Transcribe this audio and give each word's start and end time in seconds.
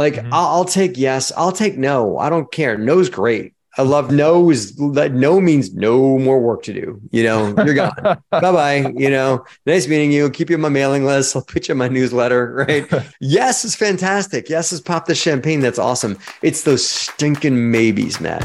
Like 0.00 0.14
mm-hmm. 0.14 0.32
I'll, 0.32 0.46
I'll 0.46 0.64
take 0.64 0.96
yes, 0.96 1.30
I'll 1.36 1.52
take 1.52 1.76
no. 1.76 2.16
I 2.16 2.30
don't 2.30 2.50
care. 2.50 2.78
No's 2.78 3.10
great. 3.10 3.52
I 3.76 3.82
love 3.82 4.10
no 4.10 4.48
is 4.48 4.74
that 4.94 5.12
no 5.12 5.42
means 5.42 5.74
no 5.74 6.18
more 6.18 6.40
work 6.40 6.62
to 6.62 6.72
do. 6.72 7.02
You 7.10 7.22
know, 7.24 7.54
you're 7.62 7.74
gone. 7.74 7.92
bye 8.30 8.40
bye. 8.40 8.94
You 8.96 9.10
know, 9.10 9.44
nice 9.66 9.86
meeting 9.88 10.10
you. 10.10 10.30
Keep 10.30 10.48
you 10.48 10.56
on 10.56 10.62
my 10.62 10.70
mailing 10.70 11.04
list. 11.04 11.36
I'll 11.36 11.42
put 11.42 11.68
you 11.68 11.72
in 11.72 11.78
my 11.78 11.88
newsletter. 11.88 12.40
Right. 12.70 12.90
yes 13.20 13.66
is 13.66 13.74
fantastic. 13.74 14.48
Yes 14.48 14.72
is 14.72 14.80
pop 14.80 15.04
the 15.04 15.14
champagne. 15.14 15.60
That's 15.60 15.78
awesome. 15.78 16.16
It's 16.40 16.62
those 16.62 16.88
stinking 16.88 17.70
maybes, 17.70 18.20
Matt. 18.20 18.42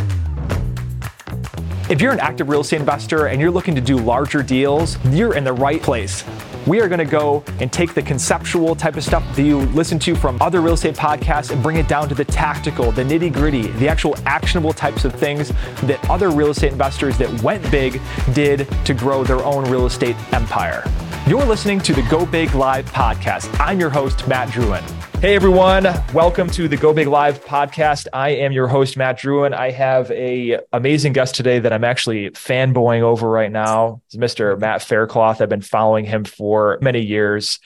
If 1.89 2.01
you're 2.01 2.11
an 2.11 2.19
active 2.19 2.49
real 2.49 2.61
estate 2.61 2.81
investor 2.81 3.27
and 3.27 3.39
you're 3.39 3.51
looking 3.51 3.75
to 3.75 3.81
do 3.81 3.95
larger 3.95 4.43
deals, 4.43 4.97
you're 5.05 5.35
in 5.35 5.45
the 5.45 5.53
right 5.53 5.81
place. 5.81 6.25
We 6.67 6.81
are 6.81 6.87
going 6.87 6.99
to 6.99 7.05
go 7.05 7.43
and 7.59 7.71
take 7.71 7.93
the 7.93 8.01
conceptual 8.01 8.75
type 8.75 8.97
of 8.97 9.03
stuff 9.03 9.23
that 9.35 9.43
you 9.43 9.59
listen 9.59 9.99
to 9.99 10.15
from 10.15 10.41
other 10.41 10.61
real 10.61 10.73
estate 10.73 10.95
podcasts 10.95 11.51
and 11.51 11.61
bring 11.61 11.77
it 11.77 11.87
down 11.87 12.09
to 12.09 12.15
the 12.15 12.25
tactical, 12.25 12.91
the 12.91 13.03
nitty 13.03 13.31
gritty, 13.31 13.67
the 13.73 13.87
actual 13.87 14.15
actionable 14.25 14.73
types 14.73 15.05
of 15.05 15.13
things 15.13 15.49
that 15.83 15.99
other 16.09 16.31
real 16.31 16.49
estate 16.49 16.71
investors 16.71 17.19
that 17.19 17.29
went 17.43 17.69
big 17.69 18.01
did 18.33 18.67
to 18.83 18.95
grow 18.95 19.23
their 19.23 19.43
own 19.43 19.69
real 19.69 19.85
estate 19.85 20.15
empire. 20.33 20.83
You're 21.27 21.45
listening 21.45 21.81
to 21.81 21.93
the 21.93 22.01
Go 22.03 22.25
Big 22.25 22.55
Live 22.55 22.85
podcast. 22.91 23.55
I'm 23.59 23.79
your 23.79 23.91
host, 23.91 24.27
Matt 24.27 24.49
Drouin. 24.49 24.83
Hey 25.21 25.35
everyone, 25.35 25.85
welcome 26.13 26.49
to 26.51 26.67
the 26.67 26.77
Go 26.77 26.93
Big 26.93 27.07
Live 27.07 27.43
podcast. 27.43 28.07
I 28.13 28.29
am 28.31 28.51
your 28.51 28.67
host 28.67 28.95
Matt 28.95 29.17
Drouin. 29.17 29.53
I 29.53 29.71
have 29.71 30.11
a 30.11 30.59
amazing 30.71 31.13
guest 31.13 31.35
today 31.35 31.57
that 31.57 31.73
I'm 31.73 31.83
actually 31.83 32.29
fanboying 32.31 33.01
over 33.01 33.27
right 33.27 33.51
now. 33.51 34.01
It's 34.07 34.17
Mr. 34.17 34.59
Matt 34.59 34.83
Faircloth. 34.83 35.41
I've 35.41 35.49
been 35.49 35.61
following 35.61 36.05
him 36.05 36.25
for 36.25 36.77
many 36.81 37.01
years. 37.01 37.59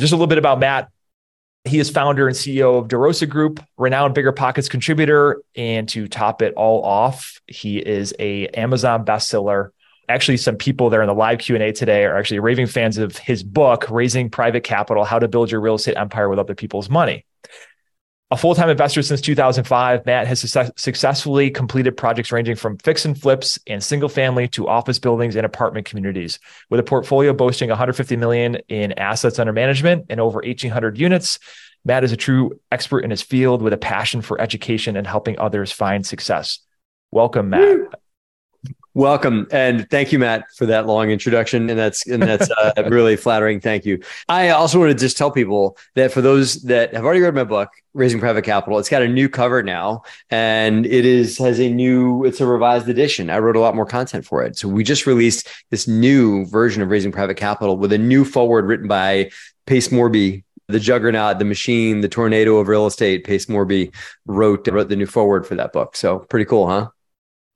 Just 0.00 0.12
a 0.12 0.16
little 0.16 0.26
bit 0.26 0.38
about 0.38 0.58
Matt. 0.60 0.90
He 1.64 1.78
is 1.78 1.90
founder 1.90 2.28
and 2.28 2.36
CEO 2.36 2.78
of 2.78 2.88
DeRosa 2.88 3.28
Group, 3.28 3.62
renowned 3.76 4.14
BiggerPockets 4.14 4.70
contributor, 4.70 5.42
and 5.54 5.88
to 5.90 6.08
top 6.08 6.40
it 6.40 6.54
all 6.54 6.82
off, 6.82 7.40
he 7.46 7.78
is 7.78 8.14
a 8.18 8.46
Amazon 8.48 9.04
bestseller 9.04 9.70
actually 10.08 10.36
some 10.36 10.56
people 10.56 10.90
there 10.90 11.02
in 11.02 11.08
the 11.08 11.14
live 11.14 11.38
q&a 11.38 11.72
today 11.72 12.04
are 12.04 12.16
actually 12.16 12.40
raving 12.40 12.66
fans 12.66 12.98
of 12.98 13.16
his 13.16 13.42
book 13.42 13.86
raising 13.90 14.30
private 14.30 14.64
capital 14.64 15.04
how 15.04 15.18
to 15.18 15.28
build 15.28 15.50
your 15.50 15.60
real 15.60 15.74
estate 15.74 15.96
empire 15.96 16.28
with 16.28 16.38
other 16.38 16.54
people's 16.54 16.90
money. 16.90 17.24
A 18.30 18.36
full-time 18.36 18.70
investor 18.70 19.02
since 19.02 19.20
2005 19.20 20.06
matt 20.06 20.26
has 20.26 20.40
su- 20.40 20.72
successfully 20.76 21.50
completed 21.50 21.98
projects 21.98 22.32
ranging 22.32 22.56
from 22.56 22.78
fix 22.78 23.04
and 23.04 23.20
flips 23.20 23.58
and 23.66 23.84
single 23.84 24.08
family 24.08 24.48
to 24.48 24.66
office 24.66 24.98
buildings 24.98 25.36
and 25.36 25.44
apartment 25.44 25.84
communities. 25.84 26.38
With 26.70 26.80
a 26.80 26.82
portfolio 26.82 27.34
boasting 27.34 27.68
150 27.68 28.16
million 28.16 28.56
in 28.68 28.92
assets 28.92 29.38
under 29.38 29.52
management 29.52 30.06
and 30.08 30.18
over 30.18 30.36
1800 30.36 30.98
units 30.98 31.38
matt 31.84 32.04
is 32.04 32.12
a 32.12 32.16
true 32.16 32.58
expert 32.70 33.00
in 33.00 33.10
his 33.10 33.22
field 33.22 33.60
with 33.60 33.72
a 33.72 33.78
passion 33.78 34.22
for 34.22 34.40
education 34.40 34.96
and 34.96 35.06
helping 35.06 35.38
others 35.38 35.72
find 35.72 36.06
success. 36.06 36.60
Welcome 37.10 37.50
matt. 37.50 37.60
Woo! 37.60 37.90
Welcome 38.94 39.46
and 39.50 39.88
thank 39.88 40.12
you, 40.12 40.18
Matt, 40.18 40.44
for 40.54 40.66
that 40.66 40.86
long 40.86 41.08
introduction. 41.08 41.70
And 41.70 41.78
that's 41.78 42.06
and 42.06 42.22
that's 42.22 42.50
uh, 42.50 42.72
really 42.90 43.16
flattering. 43.16 43.58
Thank 43.58 43.86
you. 43.86 44.02
I 44.28 44.50
also 44.50 44.78
want 44.78 44.92
to 44.92 44.98
just 44.98 45.16
tell 45.16 45.30
people 45.30 45.78
that 45.94 46.12
for 46.12 46.20
those 46.20 46.62
that 46.64 46.92
have 46.92 47.02
already 47.02 47.20
read 47.20 47.34
my 47.34 47.44
book, 47.44 47.70
Raising 47.94 48.20
Private 48.20 48.44
Capital, 48.44 48.78
it's 48.78 48.90
got 48.90 49.00
a 49.00 49.08
new 49.08 49.30
cover 49.30 49.62
now, 49.62 50.02
and 50.28 50.84
it 50.84 51.06
is 51.06 51.38
has 51.38 51.58
a 51.58 51.70
new. 51.70 52.24
It's 52.24 52.42
a 52.42 52.46
revised 52.46 52.86
edition. 52.86 53.30
I 53.30 53.38
wrote 53.38 53.56
a 53.56 53.60
lot 53.60 53.74
more 53.74 53.86
content 53.86 54.26
for 54.26 54.42
it, 54.42 54.58
so 54.58 54.68
we 54.68 54.84
just 54.84 55.06
released 55.06 55.48
this 55.70 55.88
new 55.88 56.44
version 56.44 56.82
of 56.82 56.90
Raising 56.90 57.12
Private 57.12 57.38
Capital 57.38 57.78
with 57.78 57.92
a 57.92 57.98
new 57.98 58.26
forward 58.26 58.66
written 58.66 58.88
by 58.88 59.30
Pace 59.64 59.88
Morby 59.88 60.44
the 60.68 60.80
juggernaut, 60.80 61.38
the 61.38 61.44
machine, 61.44 62.00
the 62.00 62.08
tornado 62.08 62.56
of 62.56 62.68
real 62.68 62.86
estate. 62.86 63.24
Pace 63.24 63.46
Morby 63.46 63.94
wrote 64.26 64.68
wrote 64.68 64.88
the 64.88 64.96
new 64.96 65.06
forward 65.06 65.46
for 65.46 65.54
that 65.54 65.72
book. 65.72 65.96
So 65.96 66.20
pretty 66.20 66.44
cool, 66.44 66.66
huh? 66.68 66.88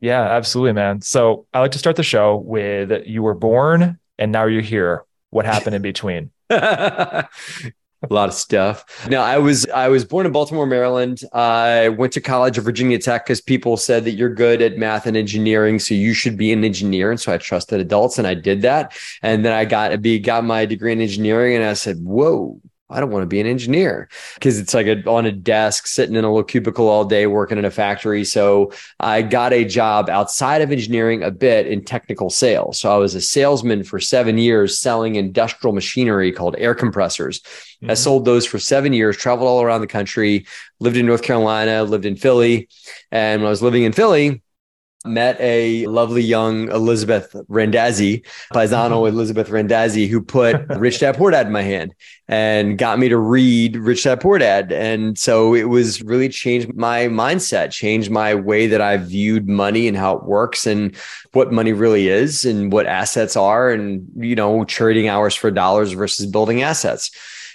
Yeah, 0.00 0.22
absolutely, 0.22 0.72
man. 0.72 1.00
So 1.00 1.46
I 1.54 1.60
like 1.60 1.72
to 1.72 1.78
start 1.78 1.96
the 1.96 2.02
show 2.02 2.36
with 2.36 3.06
you 3.06 3.22
were 3.22 3.34
born 3.34 3.98
and 4.18 4.32
now 4.32 4.46
you're 4.46 4.62
here. 4.62 5.04
What 5.30 5.44
happened 5.44 5.74
in 5.74 5.82
between? 5.82 6.30
a 6.50 8.14
lot 8.14 8.28
of 8.28 8.34
stuff. 8.34 9.08
No, 9.08 9.20
I 9.20 9.38
was 9.38 9.66
I 9.70 9.88
was 9.88 10.04
born 10.04 10.26
in 10.26 10.32
Baltimore, 10.32 10.66
Maryland. 10.66 11.22
I 11.32 11.88
went 11.90 12.12
to 12.14 12.20
college 12.20 12.58
at 12.58 12.64
Virginia 12.64 12.98
Tech 12.98 13.24
because 13.24 13.40
people 13.40 13.76
said 13.76 14.04
that 14.04 14.12
you're 14.12 14.32
good 14.32 14.62
at 14.62 14.78
math 14.78 15.06
and 15.06 15.16
engineering, 15.16 15.78
so 15.78 15.94
you 15.94 16.14
should 16.14 16.36
be 16.36 16.52
an 16.52 16.64
engineer. 16.64 17.10
And 17.10 17.20
so 17.20 17.32
I 17.32 17.38
trusted 17.38 17.80
adults, 17.80 18.18
and 18.18 18.26
I 18.26 18.34
did 18.34 18.62
that. 18.62 18.96
And 19.22 19.44
then 19.44 19.52
I 19.52 19.64
got 19.64 20.00
be 20.02 20.18
got 20.18 20.44
my 20.44 20.66
degree 20.66 20.92
in 20.92 21.00
engineering, 21.00 21.56
and 21.56 21.64
I 21.64 21.74
said, 21.74 21.98
"Whoa, 21.98 22.60
I 22.88 23.00
don't 23.00 23.10
want 23.10 23.24
to 23.24 23.26
be 23.26 23.40
an 23.40 23.48
engineer 23.48 24.08
because 24.34 24.60
it's 24.60 24.72
like 24.72 24.86
a, 24.86 25.02
on 25.08 25.26
a 25.26 25.32
desk 25.32 25.88
sitting 25.88 26.14
in 26.14 26.24
a 26.24 26.28
little 26.28 26.44
cubicle 26.44 26.88
all 26.88 27.04
day 27.04 27.26
working 27.26 27.58
in 27.58 27.64
a 27.64 27.70
factory. 27.70 28.24
So 28.24 28.72
I 29.00 29.22
got 29.22 29.52
a 29.52 29.64
job 29.64 30.08
outside 30.08 30.62
of 30.62 30.70
engineering 30.70 31.24
a 31.24 31.32
bit 31.32 31.66
in 31.66 31.84
technical 31.84 32.30
sales. 32.30 32.78
So 32.78 32.94
I 32.94 32.96
was 32.96 33.16
a 33.16 33.20
salesman 33.20 33.82
for 33.82 33.98
seven 33.98 34.38
years 34.38 34.78
selling 34.78 35.16
industrial 35.16 35.74
machinery 35.74 36.30
called 36.30 36.54
air 36.58 36.76
compressors. 36.76 37.40
Mm-hmm. 37.40 37.90
I 37.90 37.94
sold 37.94 38.24
those 38.24 38.46
for 38.46 38.60
seven 38.60 38.92
years, 38.92 39.16
traveled 39.16 39.48
all 39.48 39.62
around 39.62 39.80
the 39.80 39.88
country, 39.88 40.46
lived 40.78 40.96
in 40.96 41.06
North 41.06 41.22
Carolina, 41.22 41.82
lived 41.82 42.06
in 42.06 42.14
Philly. 42.14 42.68
And 43.10 43.42
when 43.42 43.48
I 43.48 43.50
was 43.50 43.62
living 43.62 43.82
in 43.82 43.92
Philly, 43.92 44.42
met 45.08 45.40
a 45.40 45.86
lovely 45.86 46.22
young 46.22 46.70
Elizabeth 46.70 47.34
Randazzi, 47.48 48.24
Paisano 48.52 49.02
mm-hmm. 49.02 49.14
Elizabeth 49.14 49.48
Randazzi, 49.48 50.08
who 50.08 50.20
put 50.20 50.66
Rich 50.76 51.00
Dad 51.00 51.16
Poor 51.16 51.30
Dad 51.30 51.46
in 51.46 51.52
my 51.52 51.62
hand 51.62 51.94
and 52.28 52.76
got 52.76 52.98
me 52.98 53.08
to 53.08 53.18
read 53.18 53.76
Rich 53.76 54.04
Dad 54.04 54.20
Poor 54.20 54.38
Dad. 54.38 54.72
And 54.72 55.18
so 55.18 55.54
it 55.54 55.64
was 55.64 56.02
really 56.02 56.28
changed 56.28 56.74
my 56.74 57.06
mindset, 57.06 57.70
changed 57.70 58.10
my 58.10 58.34
way 58.34 58.66
that 58.66 58.80
I 58.80 58.96
viewed 58.96 59.48
money 59.48 59.88
and 59.88 59.96
how 59.96 60.16
it 60.16 60.24
works 60.24 60.66
and 60.66 60.94
what 61.32 61.52
money 61.52 61.72
really 61.72 62.08
is 62.08 62.44
and 62.44 62.72
what 62.72 62.86
assets 62.86 63.36
are 63.36 63.70
and, 63.70 64.08
you 64.16 64.34
know, 64.34 64.64
trading 64.64 65.08
hours 65.08 65.34
for 65.34 65.50
dollars 65.50 65.92
versus 65.92 66.26
building 66.26 66.62
assets 66.62 67.10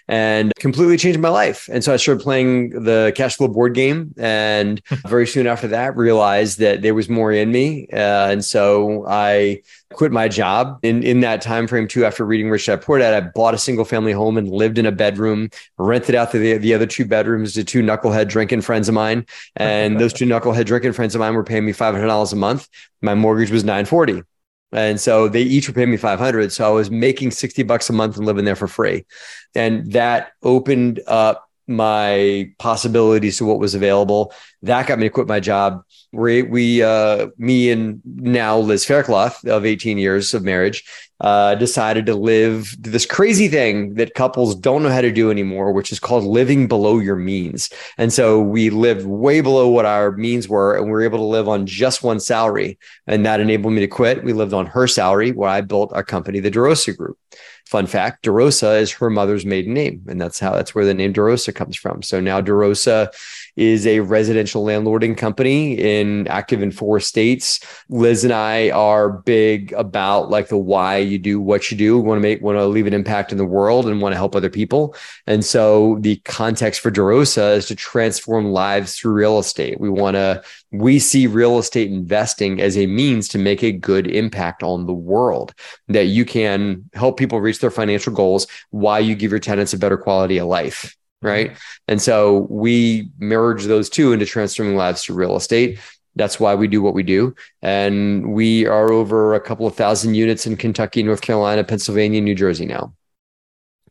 and 0.08 0.52
completely 0.60 0.98
changed 0.98 1.20
my 1.20 1.30
life. 1.30 1.70
And 1.72 1.84
so 1.84 1.94
I 1.94 1.98
started 1.98 2.22
playing 2.24 2.84
the 2.84 3.14
cash 3.16 3.38
flow 3.38 3.48
board 3.48 3.74
game. 3.74 4.14
And 4.18 4.82
very 5.08 5.28
soon 5.28 5.48
after 5.48 5.68
that, 5.70 5.96
realized 5.96 6.60
that 6.60 6.82
there 6.82 6.94
was 6.94 7.10
more 7.10 7.32
in 7.32 7.52
me. 7.52 7.88
Uh, 7.92 8.30
and 8.32 8.44
so 8.44 9.06
I 9.08 9.62
quit 9.94 10.12
my 10.12 10.28
job 10.28 10.80
in, 10.84 11.04
in 11.04 11.20
that 11.22 11.42
time 11.42 11.68
frame 11.68 11.88
too. 11.88 12.06
After 12.06 12.26
reading 12.26 12.50
Rich 12.50 12.66
Dad 12.68 12.82
Poor 12.82 13.00
Dad, 13.00 13.14
I 13.14 13.28
bought 13.28 13.54
a 13.54 13.58
single 13.58 13.86
family 13.86 14.12
home 14.12 14.38
and 14.38 14.50
lived 14.50 14.78
in 14.78 14.86
a 14.86 14.92
bedroom, 14.92 15.50
rented 15.78 16.16
out 16.16 16.32
the, 16.32 16.58
the 16.58 16.74
other 16.74 16.86
two 16.86 17.06
bedrooms 17.06 17.54
to 17.54 17.64
two 17.64 17.82
knucklehead 17.82 18.28
drinking 18.28 18.62
friends 18.62 18.88
of 18.88 18.96
mine. 18.96 19.26
And 19.56 20.00
those 20.00 20.14
two 20.14 20.26
knucklehead 20.26 20.66
drinking 20.66 20.94
friends 20.94 21.16
of 21.16 21.20
mine 21.20 21.34
were 21.34 21.44
paying 21.44 21.66
me 21.66 21.74
$500 21.74 22.34
a 22.34 22.36
month. 22.36 22.68
My 23.02 23.16
mortgage 23.16 23.52
was 23.52 23.64
940. 23.64 24.24
And 24.72 25.00
so 25.00 25.28
they 25.28 25.42
each 25.42 25.68
were 25.68 25.74
paying 25.74 25.92
me 25.92 25.98
500. 25.98 26.52
So 26.52 26.66
I 26.66 26.70
was 26.70 26.90
making 26.90 27.32
60 27.32 27.64
bucks 27.64 27.90
a 27.90 27.94
month 27.94 28.18
and 28.18 28.26
living 28.26 28.46
there 28.46 28.56
for 28.56 28.68
free. 28.68 29.06
And 29.54 29.92
that 29.92 30.32
opened 30.44 31.02
up 31.08 31.48
my 31.68 32.52
possibilities 32.60 33.38
to 33.38 33.46
what 33.46 33.60
was 33.60 33.76
available. 33.76 34.34
That 34.62 34.88
got 34.88 35.00
me 35.00 35.06
to 35.06 35.10
quit 35.10 35.28
my 35.28 35.40
job. 35.40 35.84
We, 36.12 36.44
we 36.44 36.84
uh, 36.84 37.28
me 37.38 37.72
and 37.72 38.02
now 38.06 38.58
Liz 38.58 38.86
Faircloth 38.86 39.46
of 39.46 39.66
18 39.66 39.98
years 39.98 40.34
of 40.34 40.44
marriage, 40.44 40.84
uh, 41.22 41.56
decided 41.56 42.08
to 42.08 42.16
live 42.16 42.76
this 42.80 43.06
crazy 43.06 43.48
thing 43.48 43.94
that 43.94 44.16
couples 44.16 44.56
don't 44.56 44.82
know 44.82 44.90
how 44.90 45.02
to 45.02 45.12
do 45.12 45.30
anymore, 45.30 45.72
which 45.72 45.92
is 45.92 46.00
called 46.00 46.24
living 46.24 46.68
below 46.68 46.98
your 46.98 47.16
means. 47.16 47.70
And 47.98 48.12
so 48.12 48.42
we 48.42 48.72
lived 48.72 49.06
way 49.06 49.42
below 49.42 49.70
what 49.70 49.86
our 49.86 50.12
means 50.14 50.50
were, 50.50 50.76
and 50.76 50.86
we 50.86 50.92
were 50.92 51.04
able 51.04 51.20
to 51.20 51.24
live 51.24 51.48
on 51.48 51.68
just 51.68 52.04
one 52.04 52.20
salary. 52.20 52.80
And 53.06 53.26
that 53.26 53.40
enabled 53.40 53.74
me 53.74 53.82
to 53.82 53.88
quit. 53.88 54.24
We 54.24 54.34
lived 54.34 54.54
on 54.54 54.66
her 54.66 54.88
salary, 54.88 55.32
where 55.32 55.50
I 55.50 55.62
built 55.62 55.94
our 55.94 56.04
company, 56.04 56.40
the 56.40 56.52
DeRosa 56.52 56.98
Group. 56.98 57.18
Fun 57.66 57.86
fact: 57.86 58.26
DeRosa 58.26 58.82
is 58.82 58.92
her 58.92 59.10
mother's 59.10 59.46
maiden 59.46 59.74
name, 59.74 60.04
and 60.10 60.20
that's 60.20 60.40
how 60.40 60.52
that's 60.52 60.76
where 60.76 60.86
the 60.86 60.94
name 60.94 61.14
DeRosa 61.14 61.56
comes 61.56 61.78
from. 61.78 62.02
So 62.02 62.20
now 62.20 62.42
DeRosa 62.42 63.14
is 63.56 63.86
a 63.86 64.00
residential 64.00 64.64
landlording 64.66 65.18
company 65.18 65.74
in 65.74 66.28
active 66.28 66.62
in 66.62 66.72
four 66.72 67.00
states. 67.00 67.60
Liz 67.90 68.24
and 68.24 68.34
I 68.34 68.70
are 68.72 69.10
big 69.10 69.74
about 69.74 70.30
like 70.30 70.48
the 70.48 70.58
why 70.58 70.98
you 70.98 71.18
do 71.18 71.40
what 71.40 71.70
you 71.72 71.78
do. 71.78 71.98
We 71.98 72.08
want 72.08 72.18
to 72.18 72.22
make 72.22 72.42
want 72.42 72.58
to 72.58 72.66
leave 72.66 72.88
an 72.88 72.94
impact 72.94 73.32
in 73.32 73.38
the 73.38 73.46
world 73.46 73.88
and 73.88 74.02
want 74.02 74.14
to 74.14 74.18
help 74.18 74.36
other 74.36 74.50
people. 74.50 74.96
And 75.28 75.44
so 75.44 75.98
the 76.02 76.18
context 76.18 76.82
for 76.82 76.92
DeRosa 76.92 77.58
is 77.58 77.68
to 77.68 77.76
transform 77.76 78.52
lives 78.52 78.96
through 78.96 79.14
real 79.14 79.40
estate. 79.40 79.80
We 79.80 79.90
want 79.90 80.16
to 80.16 80.44
we 80.72 81.00
see 81.00 81.28
real 81.28 81.60
estate 81.60 81.92
investing 81.92 82.62
as 82.62 82.78
a 82.78 82.88
means 82.88 83.28
to 83.30 83.38
make 83.38 83.64
a 83.64 83.72
good 83.72 84.08
impact 84.08 84.64
on 84.64 84.86
the 84.86 84.94
world 84.94 85.54
that 85.90 86.06
you 86.06 86.24
can 86.26 86.90
help 86.94 87.18
people 87.18 87.42
reach 87.42 87.60
their 87.60 87.72
financial 87.72 88.14
goals 88.14 88.48
while 88.70 89.02
you 89.02 89.16
give 89.16 89.32
your 89.32 89.40
tenants 89.40 89.74
a 89.74 89.78
better 89.78 89.98
quality 89.98 90.38
of 90.38 90.48
life 90.48 90.96
right? 91.22 91.52
Mm-hmm. 91.52 91.58
And 91.88 92.02
so 92.02 92.48
we 92.50 93.10
merge 93.20 93.66
those 93.66 93.90
two 93.90 94.14
into 94.14 94.26
transforming 94.26 94.76
lives 94.76 95.04
through 95.04 95.16
real 95.16 95.36
estate. 95.36 95.80
That's 96.16 96.40
why 96.40 96.56
we 96.56 96.68
do 96.68 96.82
what 96.82 96.94
we 96.94 97.04
do. 97.04 97.36
And 97.62 98.34
we 98.34 98.66
are 98.66 98.92
over 98.92 99.34
a 99.34 99.40
couple 99.40 99.66
of 99.66 99.76
thousand 99.76 100.16
units 100.16 100.46
in 100.46 100.58
Kentucky, 100.58 101.04
North 101.04 101.22
Carolina, 101.22 101.64
Pennsylvania, 101.64 102.20
New 102.20 102.36
Jersey 102.36 102.66
now. 102.66 102.94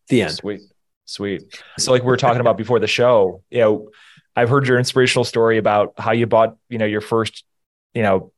The 0.08 0.22
end. 0.22 0.32
Sweet. 0.32 0.60
Sweet. 1.06 1.60
So, 1.78 1.92
like 1.92 2.02
we 2.02 2.06
were 2.06 2.16
talking 2.16 2.40
about 2.40 2.56
before 2.56 2.78
the 2.78 2.86
show, 2.86 3.42
you 3.50 3.60
know, 3.60 3.90
I've 4.36 4.48
heard 4.48 4.68
your 4.68 4.78
inspirational 4.78 5.24
story 5.24 5.58
about 5.58 5.94
how 5.98 6.12
you 6.12 6.26
bought, 6.26 6.56
you 6.68 6.78
know, 6.78 6.84
your 6.84 7.00
first, 7.00 7.44
you 7.94 8.02
know, 8.02 8.32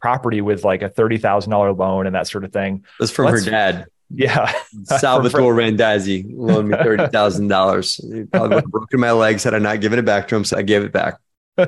property 0.00 0.40
with 0.40 0.64
like 0.64 0.82
a 0.82 0.88
thirty 0.88 1.18
thousand 1.18 1.50
dollar 1.50 1.72
loan 1.72 2.06
and 2.06 2.16
that 2.16 2.26
sort 2.26 2.44
of 2.44 2.52
thing. 2.52 2.84
That's 2.98 3.12
from 3.12 3.26
Liz, 3.26 3.44
her 3.44 3.50
dad. 3.50 3.86
Yeah, 4.10 4.52
Salvatore 4.84 5.54
Randazzi 5.54 6.24
loaned 6.28 6.68
me 6.68 6.76
thirty 6.76 7.06
thousand 7.08 7.48
dollars. 7.48 8.00
Probably 8.32 8.56
would 8.56 8.64
have 8.64 8.70
broken 8.70 9.00
my 9.00 9.12
legs 9.12 9.44
had 9.44 9.54
I 9.54 9.58
not 9.58 9.80
given 9.80 9.98
it 9.98 10.04
back 10.04 10.28
to 10.28 10.36
him. 10.36 10.44
So 10.44 10.56
I 10.56 10.62
gave 10.62 10.82
it 10.82 10.92
back. 10.92 11.18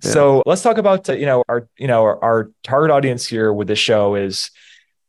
So 0.00 0.42
let's 0.44 0.60
talk 0.60 0.76
about 0.76 1.08
uh, 1.08 1.14
you 1.14 1.24
know 1.24 1.42
our 1.48 1.66
you 1.78 1.86
know 1.86 2.02
our, 2.02 2.22
our 2.22 2.50
target 2.62 2.90
audience 2.90 3.26
here 3.26 3.52
with 3.52 3.66
this 3.66 3.78
show 3.78 4.14
is 4.14 4.50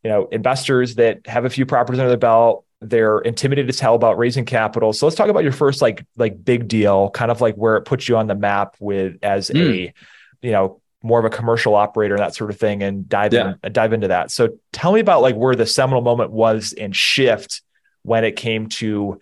you 0.04 0.10
know 0.10 0.28
investors 0.32 0.96
that 0.96 1.28
have 1.28 1.44
a 1.44 1.50
few 1.50 1.66
properties 1.66 2.00
under 2.00 2.10
their 2.10 2.18
belt 2.18 2.66
they're 2.82 3.20
intimidated 3.20 3.70
as 3.70 3.80
hell 3.80 3.96
about 3.96 4.18
raising 4.18 4.46
capital. 4.46 4.94
So 4.94 5.06
let's 5.06 5.16
talk 5.16 5.30
about 5.30 5.44
your 5.44 5.52
first 5.52 5.82
like 5.82 6.06
like 6.16 6.44
big 6.44 6.68
deal, 6.68 7.10
kind 7.12 7.32
of 7.32 7.42
like 7.42 7.56
where 7.56 7.76
it 7.78 7.84
puts 7.84 8.08
you 8.08 8.18
on 8.18 8.28
the 8.28 8.36
map 8.36 8.76
with 8.80 9.18
as 9.24 9.50
mm. 9.50 9.62
a 9.62 9.94
you 10.42 10.52
know 10.52 10.82
more 11.06 11.20
of 11.20 11.26
a 11.26 11.30
commercial 11.30 11.76
operator 11.76 12.16
and 12.16 12.22
that 12.22 12.36
sort 12.36 12.50
of 12.50 12.58
thing, 12.58 12.84
and 12.84 13.08
dive 13.08 13.34
yeah. 13.34 13.54
in, 13.64 13.72
dive 13.72 13.94
into 13.94 14.08
that. 14.10 14.32
So 14.32 14.58
tell 14.74 14.92
me 14.92 15.00
about 15.00 15.22
like 15.22 15.36
where 15.36 15.56
the 15.56 15.66
seminal 15.66 16.02
moment 16.02 16.32
was 16.32 16.74
and 16.74 16.96
shift 16.96 17.62
when 18.02 18.24
it 18.24 18.36
came 18.36 18.68
to 18.68 19.20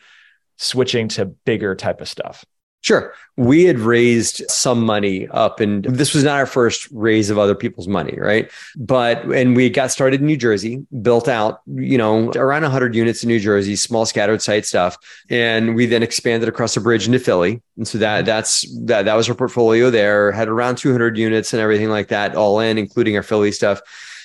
switching 0.58 1.10
to 1.10 1.26
bigger 1.26 1.76
type 1.76 2.02
of 2.02 2.08
stuff. 2.08 2.46
Sure. 2.84 3.14
We 3.38 3.64
had 3.64 3.80
raised 3.80 4.44
some 4.50 4.86
money 4.86 5.30
up, 5.30 5.62
and 5.62 5.86
this 5.86 6.14
was 6.14 6.26
not 6.26 6.38
our 6.38 6.46
first 6.46 6.90
raise 6.92 7.30
of 7.30 7.40
other 7.40 7.56
people's 7.56 7.88
money, 7.88 8.18
right? 8.20 8.52
But, 8.76 9.24
and 9.34 9.56
we 9.56 9.70
got 9.70 9.90
started 9.90 10.20
in 10.20 10.28
New 10.28 10.36
Jersey, 10.36 10.86
built 11.02 11.30
out, 11.30 11.62
you 11.66 11.98
know, 11.98 12.30
around 12.32 12.64
100 12.64 12.94
units 12.94 13.24
in 13.24 13.30
New 13.30 13.40
Jersey, 13.40 13.78
small 13.78 14.06
scattered 14.06 14.42
site 14.42 14.66
stuff. 14.66 14.98
And 15.30 15.76
we 15.76 15.86
then 15.86 16.04
expanded 16.04 16.50
across 16.50 16.74
the 16.74 16.82
bridge 16.82 17.06
into 17.08 17.20
Philly. 17.20 17.62
And 17.78 17.88
so 17.88 17.98
that, 18.00 18.26
that's, 18.26 18.70
that, 18.86 19.06
that 19.06 19.16
was 19.16 19.30
our 19.30 19.36
portfolio 19.36 19.90
there, 19.90 20.34
had 20.34 20.50
around 20.50 20.76
200 20.76 21.18
units 21.18 21.54
and 21.54 21.62
everything 21.62 21.90
like 21.90 22.10
that, 22.10 22.36
all 22.36 22.60
in, 22.60 22.78
including 22.78 23.16
our 23.16 23.24
Philly 23.24 23.54
stuff. 23.54 23.80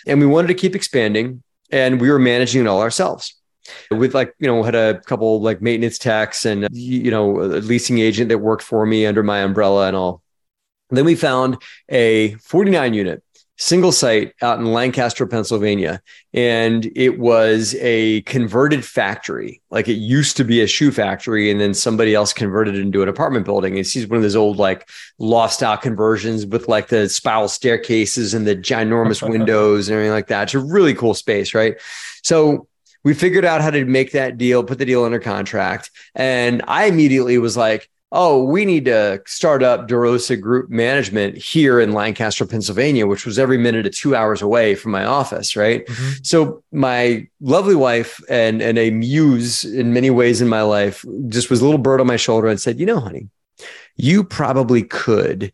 And 0.05 0.19
we 0.19 0.27
wanted 0.27 0.49
to 0.49 0.55
keep 0.55 0.75
expanding, 0.75 1.45
and 1.71 2.01
we 2.01 2.11
were 2.11 2.19
managing 2.19 2.63
it 2.63 2.67
all 2.67 2.83
ourselves 2.83 3.38
with 3.91 4.15
like 4.15 4.35
you 4.39 4.47
know 4.47 4.63
had 4.63 4.75
a 4.75 5.01
couple 5.01 5.41
like 5.41 5.63
maintenance 5.63 5.99
techs 5.99 6.45
and 6.45 6.69
you 6.73 7.11
know 7.11 7.41
a 7.41 7.61
leasing 7.61 7.99
agent 7.99 8.29
that 8.29 8.39
worked 8.39 8.63
for 8.63 8.87
me 8.87 9.07
under 9.07 9.23
my 9.23 9.41
umbrella 9.41 9.89
and 9.89 9.97
all 9.97 10.23
then 10.91 11.05
we 11.05 11.15
found 11.15 11.59
a 11.91 12.35
49 12.35 12.95
unit 12.95 13.23
single 13.59 13.91
site 13.91 14.33
out 14.41 14.61
in 14.61 14.67
Lancaster, 14.73 15.27
Pennsylvania. 15.27 16.01
And 16.33 16.91
it 16.97 17.19
was 17.19 17.75
a 17.81 18.23
converted 18.23 18.85
factory. 18.85 19.61
Like 19.71 19.89
it 19.89 19.95
used 19.95 20.37
to 20.39 20.45
be 20.45 20.61
a 20.61 20.67
shoe 20.67 20.91
factory, 20.91 21.51
and 21.51 21.61
then 21.61 21.75
somebody 21.75 22.15
else 22.15 22.33
converted 22.33 22.77
it 22.77 22.81
into 22.81 23.03
an 23.03 23.09
apartment 23.09 23.45
building. 23.45 23.73
And 23.77 23.81
it's 23.81 23.97
one 24.07 24.17
of 24.17 24.23
those 24.23 24.37
old, 24.37 24.57
like, 24.57 24.89
loft 25.19 25.55
style 25.55 25.77
conversions 25.77 26.47
with 26.47 26.69
like 26.69 26.89
the 26.89 27.09
spiral 27.09 27.49
staircases 27.49 28.33
and 28.33 28.47
the 28.47 28.57
ginormous 28.57 29.29
windows 29.29 29.89
and 29.89 29.95
everything 29.95 30.13
like 30.13 30.29
that. 30.29 30.45
It's 30.45 30.55
a 30.55 30.61
really 30.61 30.95
cool 30.95 31.15
space, 31.15 31.53
right? 31.53 31.77
So 32.23 32.69
we 33.05 33.15
figured 33.15 33.45
out 33.45 33.61
how 33.61 33.71
to 33.71 33.85
make 33.85 34.13
that 34.13 34.39
deal, 34.39 34.65
put 34.65 34.79
the 34.79 34.87
deal 34.87 35.05
under 35.05 35.19
contract. 35.19 35.91
And 36.15 36.63
I 36.67 36.87
immediately 36.87 37.39
was 37.39 37.57
like, 37.57 37.89
oh, 38.11 38.43
we 38.43 38.65
need 38.65 38.87
to 38.87 39.21
start 39.27 39.63
up 39.63 39.87
DeRosa 39.87 40.41
Group 40.41 40.71
Management 40.71 41.37
here 41.37 41.79
in 41.79 41.93
Lancaster, 41.93 42.47
Pennsylvania, 42.47 43.07
which 43.07 43.27
was 43.27 43.39
every 43.39 43.59
minute 43.59 43.87
of 43.87 43.95
two 43.95 44.17
hours 44.17 44.41
away 44.41 44.75
from 44.75 44.93
my 44.93 45.05
office, 45.05 45.57
right? 45.57 45.85
Mm-hmm. 45.87 46.13
So 46.23 46.63
my 46.73 47.29
lovely 47.41 47.75
wife 47.75 48.19
and, 48.31 48.63
and 48.63 48.79
a 48.79 48.91
muse 48.91 49.65
in 49.65 49.93
many 49.93 50.09
ways 50.09 50.41
in 50.41 50.49
my 50.49 50.63
life 50.63 51.05
just 51.29 51.51
was 51.51 51.61
a 51.61 51.65
little 51.65 51.79
bird 51.79 52.01
on 52.01 52.07
my 52.07 52.17
shoulder 52.17 52.47
and 52.47 52.59
said, 52.59 52.81
you 52.81 52.87
know, 52.87 53.01
honey, 53.01 53.29
you 53.97 54.25
probably 54.25 54.83
could 54.85 55.53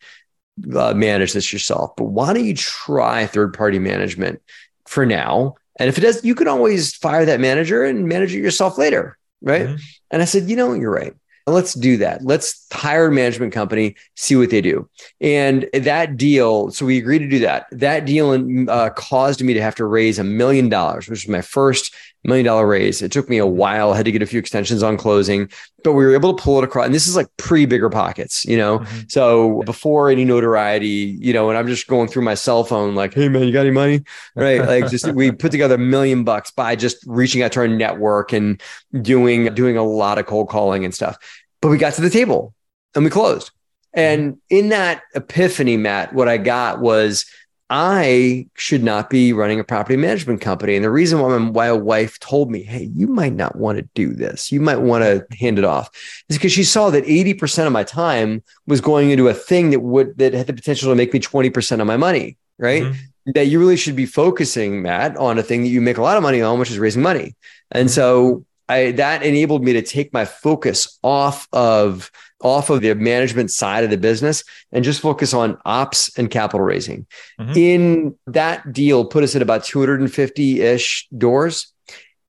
uh, 0.77 0.95
manage 0.95 1.33
this 1.33 1.53
yourself, 1.53 1.97
but 1.97 2.05
why 2.05 2.33
don't 2.33 2.45
you 2.45 2.55
try 2.55 3.27
third 3.27 3.53
party 3.53 3.81
management 3.81 4.41
for 4.87 5.05
now? 5.05 5.57
And 5.79 5.89
if 5.89 5.99
it 5.99 6.03
does, 6.03 6.25
you 6.25 6.35
can 6.35 6.49
always 6.49 6.95
fire 6.95 7.25
that 7.25 7.41
manager 7.41 7.85
and 7.85 8.07
manage 8.09 8.35
it 8.35 8.41
yourself 8.41 8.79
later. 8.79 9.19
Right. 9.43 9.67
Mm-hmm. 9.67 9.77
And 10.11 10.23
I 10.23 10.25
said, 10.25 10.49
you 10.49 10.57
know, 10.57 10.73
you're 10.73 10.91
right. 10.91 11.15
Let's 11.47 11.75
do 11.75 11.99
that. 11.99 12.25
Let's 12.25 12.67
hire 12.73 13.09
a 13.09 13.13
management 13.13 13.53
company, 13.53 13.97
see 14.17 14.35
what 14.35 14.49
they 14.49 14.63
do. 14.63 14.89
And 15.21 15.69
that 15.75 16.17
deal, 16.17 16.71
so 16.71 16.87
we 16.87 16.97
agreed 16.97 17.19
to 17.19 17.29
do 17.29 17.41
that. 17.41 17.67
That 17.71 18.07
deal 18.07 18.71
uh, 18.71 18.89
caused 18.91 19.43
me 19.43 19.53
to 19.53 19.61
have 19.61 19.75
to 19.75 19.85
raise 19.85 20.19
a 20.19 20.25
million 20.25 20.71
dollars, 20.71 21.07
which 21.07 21.25
was 21.25 21.29
my 21.29 21.43
first 21.43 21.95
million 22.25 22.45
dollar 22.47 22.67
raise. 22.67 23.03
It 23.03 23.13
took 23.13 23.29
me 23.29 23.39
a 23.39 23.47
while. 23.47 23.93
I 23.93 23.97
had 23.97 24.05
to 24.07 24.13
get 24.13 24.23
a 24.23 24.27
few 24.27 24.39
extensions 24.39 24.83
on 24.83 24.97
closing, 24.97 25.51
but 25.83 25.93
we 25.93 26.05
were 26.05 26.15
able 26.15 26.35
to 26.35 26.43
pull 26.43 26.59
it 26.59 26.65
across. 26.65 26.87
And 26.87 26.95
this 26.95 27.07
is 27.07 27.17
like 27.17 27.29
pre 27.37 27.67
BiggerPockets, 27.67 28.47
you 28.47 28.57
know? 28.57 28.81
Mm-hmm. 28.81 29.01
So 29.09 29.63
before 29.65 30.11
any 30.11 30.25
notoriety, 30.25 31.19
you 31.21 31.33
know, 31.33 31.49
and 31.51 31.59
I'm 31.59 31.67
just 31.67 31.87
going 31.87 32.09
through 32.09 32.23
my 32.23 32.35
cell 32.35 32.65
phone, 32.65 32.95
like, 32.95 33.15
hey 33.15 33.29
man, 33.29 33.43
you 33.45 33.53
got 33.53 33.61
any 33.61 33.71
money? 33.71 34.03
Right. 34.35 34.61
Like 34.61 34.91
just 34.91 35.13
we 35.13 35.31
put 35.31 35.53
together 35.53 35.75
a 35.75 35.79
million 35.79 36.25
bucks 36.25 36.51
by 36.51 36.77
just 36.77 36.99
reaching 37.07 37.43
out 37.43 37.53
to 37.53 37.61
our 37.61 37.69
network 37.69 38.33
and 38.33 38.61
doing 39.03 39.53
doing 39.55 39.77
a 39.77 39.85
lot 39.85 40.19
of 40.19 40.27
cold 40.27 40.49
calling 40.49 40.85
and 40.85 40.95
stuff. 40.95 41.19
But 41.61 41.69
we 41.69 41.79
got 41.79 41.95
to 41.95 42.03
the 42.03 42.11
table 42.11 42.55
and 42.95 43.05
we 43.05 43.11
closed. 43.11 43.51
And 43.93 44.39
in 44.51 44.71
that 44.71 45.03
epiphany, 45.15 45.77
Matt, 45.77 46.13
what 46.13 46.29
I 46.29 46.37
got 46.37 46.81
was 46.81 47.27
I 47.71 48.47
should 48.55 48.85
not 48.85 49.09
be 49.09 49.33
running 49.33 49.59
a 49.59 49.65
property 49.65 49.97
management 49.97 50.43
company. 50.43 50.77
And 50.77 50.85
the 50.85 50.91
reason 50.91 51.21
why 51.21 51.39
my, 51.39 51.73
wife 51.73 52.19
told 52.21 52.51
me, 52.51 52.63
hey, 52.63 52.91
you 52.95 53.07
might 53.07 53.33
not 53.33 53.57
want 53.57 53.79
to 53.79 53.89
do 53.95 54.13
this, 54.13 54.53
you 54.53 54.61
might 54.61 54.77
want 54.77 55.03
to 55.03 55.27
hand 55.37 55.59
it 55.59 55.65
off, 55.65 55.91
is 56.29 56.37
because 56.37 56.53
she 56.53 56.63
saw 56.63 56.91
that 56.91 57.05
80% 57.05 57.67
of 57.67 57.73
my 57.73 57.83
time 57.83 58.43
was 58.67 58.81
going 58.81 59.11
into 59.11 59.29
a 59.29 59.35
thing 59.35 59.71
that 59.71 59.81
would 59.81 60.19
that 60.19 60.35
had 60.35 60.47
the 60.47 60.53
potential 60.53 60.91
to 60.91 60.95
make 60.95 61.13
me 61.13 61.21
20% 61.21 61.81
of 61.81 61.87
my 61.87 61.97
money, 61.97 62.37
right? 62.59 62.83
Mm-hmm. 62.83 63.31
That 63.33 63.47
you 63.47 63.59
really 63.59 63.79
should 63.79 63.97
be 63.97 64.07
focusing, 64.07 64.83
Matt, 64.83 65.17
on 65.17 65.39
a 65.39 65.43
thing 65.43 65.63
that 65.63 65.69
you 65.69 65.81
make 65.81 65.97
a 65.97 66.03
lot 66.03 66.19
of 66.19 66.23
money 66.23 66.43
on, 66.43 66.59
which 66.59 66.71
is 66.71 66.79
raising 66.79 67.03
money. 67.03 67.35
And 67.71 67.91
so 67.91 68.45
I 68.69 68.93
that 68.93 69.23
enabled 69.23 69.65
me 69.65 69.73
to 69.75 69.83
take 69.83 70.13
my 70.13 70.25
focus 70.27 70.99
off 71.03 71.49
of 71.53 72.11
off 72.45 72.71
of 72.71 72.83
the 72.83 72.95
management 72.95 73.51
side 73.51 73.83
of 73.83 73.91
the 73.91 73.97
business 73.97 74.45
and 74.71 74.85
just 74.85 75.01
focus 75.01 75.35
on 75.35 75.59
ops 75.65 76.17
and 76.17 76.31
capital 76.31 76.61
raising. 76.61 77.07
Mm-hmm. 77.41 77.53
In 77.57 78.15
that 78.27 78.73
deal, 78.73 79.07
put 79.07 79.25
us 79.25 79.35
at 79.35 79.43
about 79.43 79.65
250 79.65 80.61
ish 80.61 81.09
doors. 81.17 81.73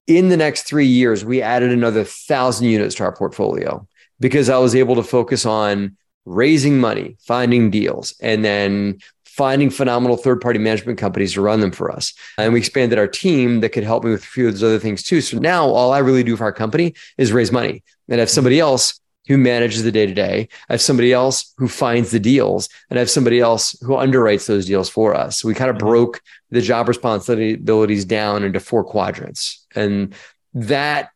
In 0.07 0.29
the 0.29 0.37
next 0.37 0.63
three 0.63 0.87
years, 0.87 1.25
we 1.25 1.41
added 1.41 1.71
another 1.71 2.03
thousand 2.03 2.67
units 2.67 2.95
to 2.95 3.03
our 3.03 3.15
portfolio 3.15 3.85
because 4.19 4.49
I 4.49 4.57
was 4.57 4.73
able 4.73 4.95
to 4.95 5.03
focus 5.03 5.45
on 5.45 5.97
raising 6.25 6.79
money, 6.79 7.17
finding 7.19 7.69
deals, 7.69 8.15
and 8.21 8.43
then 8.43 8.99
finding 9.25 9.69
phenomenal 9.69 10.15
third 10.15 10.39
party 10.39 10.59
management 10.59 10.97
companies 10.97 11.33
to 11.33 11.41
run 11.41 11.59
them 11.59 11.71
for 11.71 11.91
us. 11.91 12.13
And 12.37 12.53
we 12.53 12.59
expanded 12.59 12.97
our 12.97 13.07
team 13.07 13.59
that 13.59 13.69
could 13.69 13.83
help 13.83 14.05
me 14.05 14.11
with 14.11 14.23
a 14.23 14.27
few 14.27 14.47
of 14.47 14.53
those 14.53 14.63
other 14.63 14.79
things 14.79 15.03
too. 15.03 15.19
So 15.19 15.37
now 15.39 15.65
all 15.65 15.91
I 15.91 15.97
really 15.97 16.23
do 16.23 16.37
for 16.37 16.45
our 16.45 16.53
company 16.53 16.93
is 17.17 17.33
raise 17.33 17.51
money. 17.51 17.83
And 18.07 18.21
if 18.21 18.29
somebody 18.29 18.61
else 18.61 19.01
who 19.27 19.37
manages 19.37 19.83
the 19.83 19.91
day 19.91 20.05
to 20.05 20.13
day. 20.13 20.47
I 20.69 20.73
have 20.73 20.81
somebody 20.81 21.11
else 21.13 21.53
who 21.57 21.67
finds 21.67 22.11
the 22.11 22.19
deals, 22.19 22.69
and 22.89 22.97
I 22.97 23.01
have 23.01 23.09
somebody 23.09 23.39
else 23.39 23.77
who 23.81 23.93
underwrites 23.93 24.47
those 24.47 24.65
deals 24.65 24.89
for 24.89 25.15
us. 25.15 25.39
So 25.39 25.47
we 25.47 25.53
kind 25.53 25.69
of 25.69 25.77
mm-hmm. 25.77 25.87
broke 25.87 26.21
the 26.51 26.61
job 26.61 26.87
responsibilities 26.87 28.05
down 28.05 28.43
into 28.43 28.59
four 28.59 28.83
quadrants. 28.83 29.65
And 29.75 30.13
that 30.53 31.09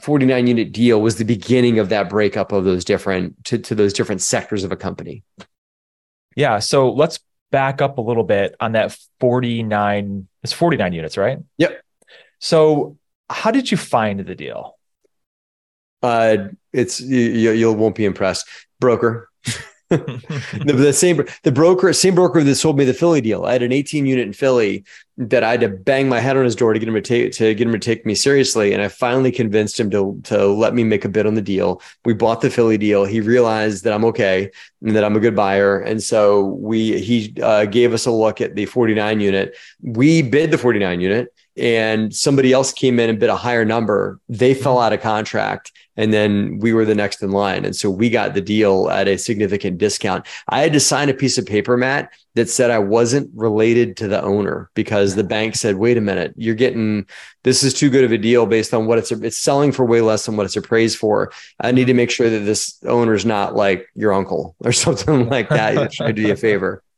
49 0.00 0.46
unit 0.46 0.72
deal 0.72 1.00
was 1.00 1.16
the 1.16 1.24
beginning 1.24 1.78
of 1.78 1.88
that 1.88 2.08
breakup 2.08 2.52
of 2.52 2.64
those 2.64 2.84
different 2.84 3.42
to, 3.46 3.58
to 3.58 3.74
those 3.74 3.92
different 3.92 4.20
sectors 4.20 4.64
of 4.64 4.72
a 4.72 4.76
company. 4.76 5.22
Yeah. 6.36 6.58
So 6.58 6.92
let's 6.92 7.20
back 7.50 7.80
up 7.80 7.98
a 7.98 8.00
little 8.00 8.24
bit 8.24 8.54
on 8.60 8.72
that 8.72 8.96
49. 9.20 10.26
It's 10.42 10.52
49 10.52 10.92
units, 10.92 11.16
right? 11.16 11.38
Yep. 11.58 11.82
So 12.38 12.98
how 13.30 13.50
did 13.50 13.70
you 13.70 13.76
find 13.76 14.20
the 14.20 14.34
deal? 14.34 14.76
Uh, 16.02 16.48
it's 16.72 17.00
you, 17.00 17.52
you 17.52 17.72
won't 17.72 17.94
be 17.94 18.04
impressed. 18.04 18.48
Broker. 18.80 19.28
the, 19.92 20.72
the, 20.74 20.92
same 20.92 21.22
the 21.42 21.52
broker 21.52 21.92
same 21.92 22.14
broker 22.14 22.42
that 22.42 22.54
sold 22.54 22.78
me 22.78 22.84
the 22.84 22.94
Philly 22.94 23.20
deal. 23.20 23.44
I 23.44 23.52
had 23.52 23.62
an 23.62 23.72
18 23.72 24.06
unit 24.06 24.26
in 24.26 24.32
Philly 24.32 24.84
that 25.18 25.44
I 25.44 25.50
had 25.50 25.60
to 25.60 25.68
bang 25.68 26.08
my 26.08 26.18
head 26.18 26.38
on 26.38 26.44
his 26.44 26.56
door 26.56 26.72
to 26.72 26.78
get 26.78 26.88
him 26.88 26.94
to 26.94 27.02
take 27.02 27.32
to 27.32 27.54
get 27.54 27.66
him 27.66 27.72
to 27.72 27.78
take 27.78 28.06
me 28.06 28.14
seriously. 28.14 28.72
And 28.72 28.80
I 28.80 28.88
finally 28.88 29.30
convinced 29.30 29.78
him 29.78 29.90
to 29.90 30.18
to 30.24 30.46
let 30.46 30.74
me 30.74 30.84
make 30.84 31.04
a 31.04 31.10
bid 31.10 31.26
on 31.26 31.34
the 31.34 31.42
deal. 31.42 31.82
We 32.06 32.14
bought 32.14 32.40
the 32.40 32.48
Philly 32.48 32.78
deal. 32.78 33.04
He 33.04 33.20
realized 33.20 33.84
that 33.84 33.92
I'm 33.92 34.04
okay 34.06 34.50
and 34.80 34.96
that 34.96 35.04
I'm 35.04 35.16
a 35.16 35.20
good 35.20 35.36
buyer. 35.36 35.78
And 35.80 36.02
so 36.02 36.46
we 36.46 36.98
he 37.00 37.34
uh, 37.42 37.66
gave 37.66 37.92
us 37.92 38.06
a 38.06 38.10
look 38.10 38.40
at 38.40 38.54
the 38.54 38.64
49 38.64 39.20
unit. 39.20 39.56
We 39.82 40.22
bid 40.22 40.50
the 40.50 40.58
49 40.58 41.00
unit 41.00 41.34
and 41.56 42.14
somebody 42.14 42.52
else 42.52 42.72
came 42.72 42.98
in 42.98 43.10
and 43.10 43.18
bid 43.18 43.30
a 43.30 43.36
higher 43.36 43.64
number. 43.64 44.18
They 44.28 44.52
mm-hmm. 44.52 44.62
fell 44.62 44.78
out 44.78 44.92
of 44.92 45.00
contract 45.00 45.72
and 45.96 46.12
then 46.12 46.58
we 46.58 46.72
were 46.72 46.84
the 46.84 46.94
next 46.94 47.22
in 47.22 47.32
line. 47.32 47.64
And 47.64 47.76
so 47.76 47.90
we 47.90 48.08
got 48.08 48.34
the 48.34 48.40
deal 48.40 48.88
at 48.90 49.08
a 49.08 49.18
significant 49.18 49.78
discount. 49.78 50.26
I 50.48 50.60
had 50.60 50.72
to 50.72 50.80
sign 50.80 51.08
a 51.10 51.14
piece 51.14 51.36
of 51.36 51.44
paper, 51.44 51.76
Matt, 51.76 52.10
that 52.34 52.48
said 52.48 52.70
I 52.70 52.78
wasn't 52.78 53.30
related 53.34 53.96
to 53.98 54.08
the 54.08 54.22
owner 54.22 54.70
because 54.74 55.14
the 55.14 55.24
bank 55.24 55.54
said, 55.54 55.76
wait 55.76 55.98
a 55.98 56.00
minute, 56.00 56.32
you're 56.36 56.54
getting 56.54 57.06
this 57.44 57.62
is 57.62 57.74
too 57.74 57.90
good 57.90 58.04
of 58.04 58.12
a 58.12 58.18
deal 58.18 58.46
based 58.46 58.72
on 58.72 58.86
what 58.86 58.98
it's 58.98 59.12
it's 59.12 59.36
selling 59.36 59.72
for 59.72 59.84
way 59.84 60.00
less 60.00 60.24
than 60.24 60.36
what 60.36 60.46
it's 60.46 60.56
appraised 60.56 60.96
for. 60.96 61.30
I 61.60 61.72
need 61.72 61.84
to 61.84 61.92
mm-hmm. 61.92 61.98
make 61.98 62.10
sure 62.10 62.30
that 62.30 62.40
this 62.40 62.82
owner's 62.84 63.26
not 63.26 63.54
like 63.54 63.86
your 63.94 64.14
uncle 64.14 64.56
or 64.64 64.72
something 64.72 65.28
like 65.28 65.50
that. 65.50 65.92
Trying 65.92 66.08
to 66.08 66.12
do 66.14 66.22
you 66.22 66.32
a 66.32 66.36
favor. 66.36 66.82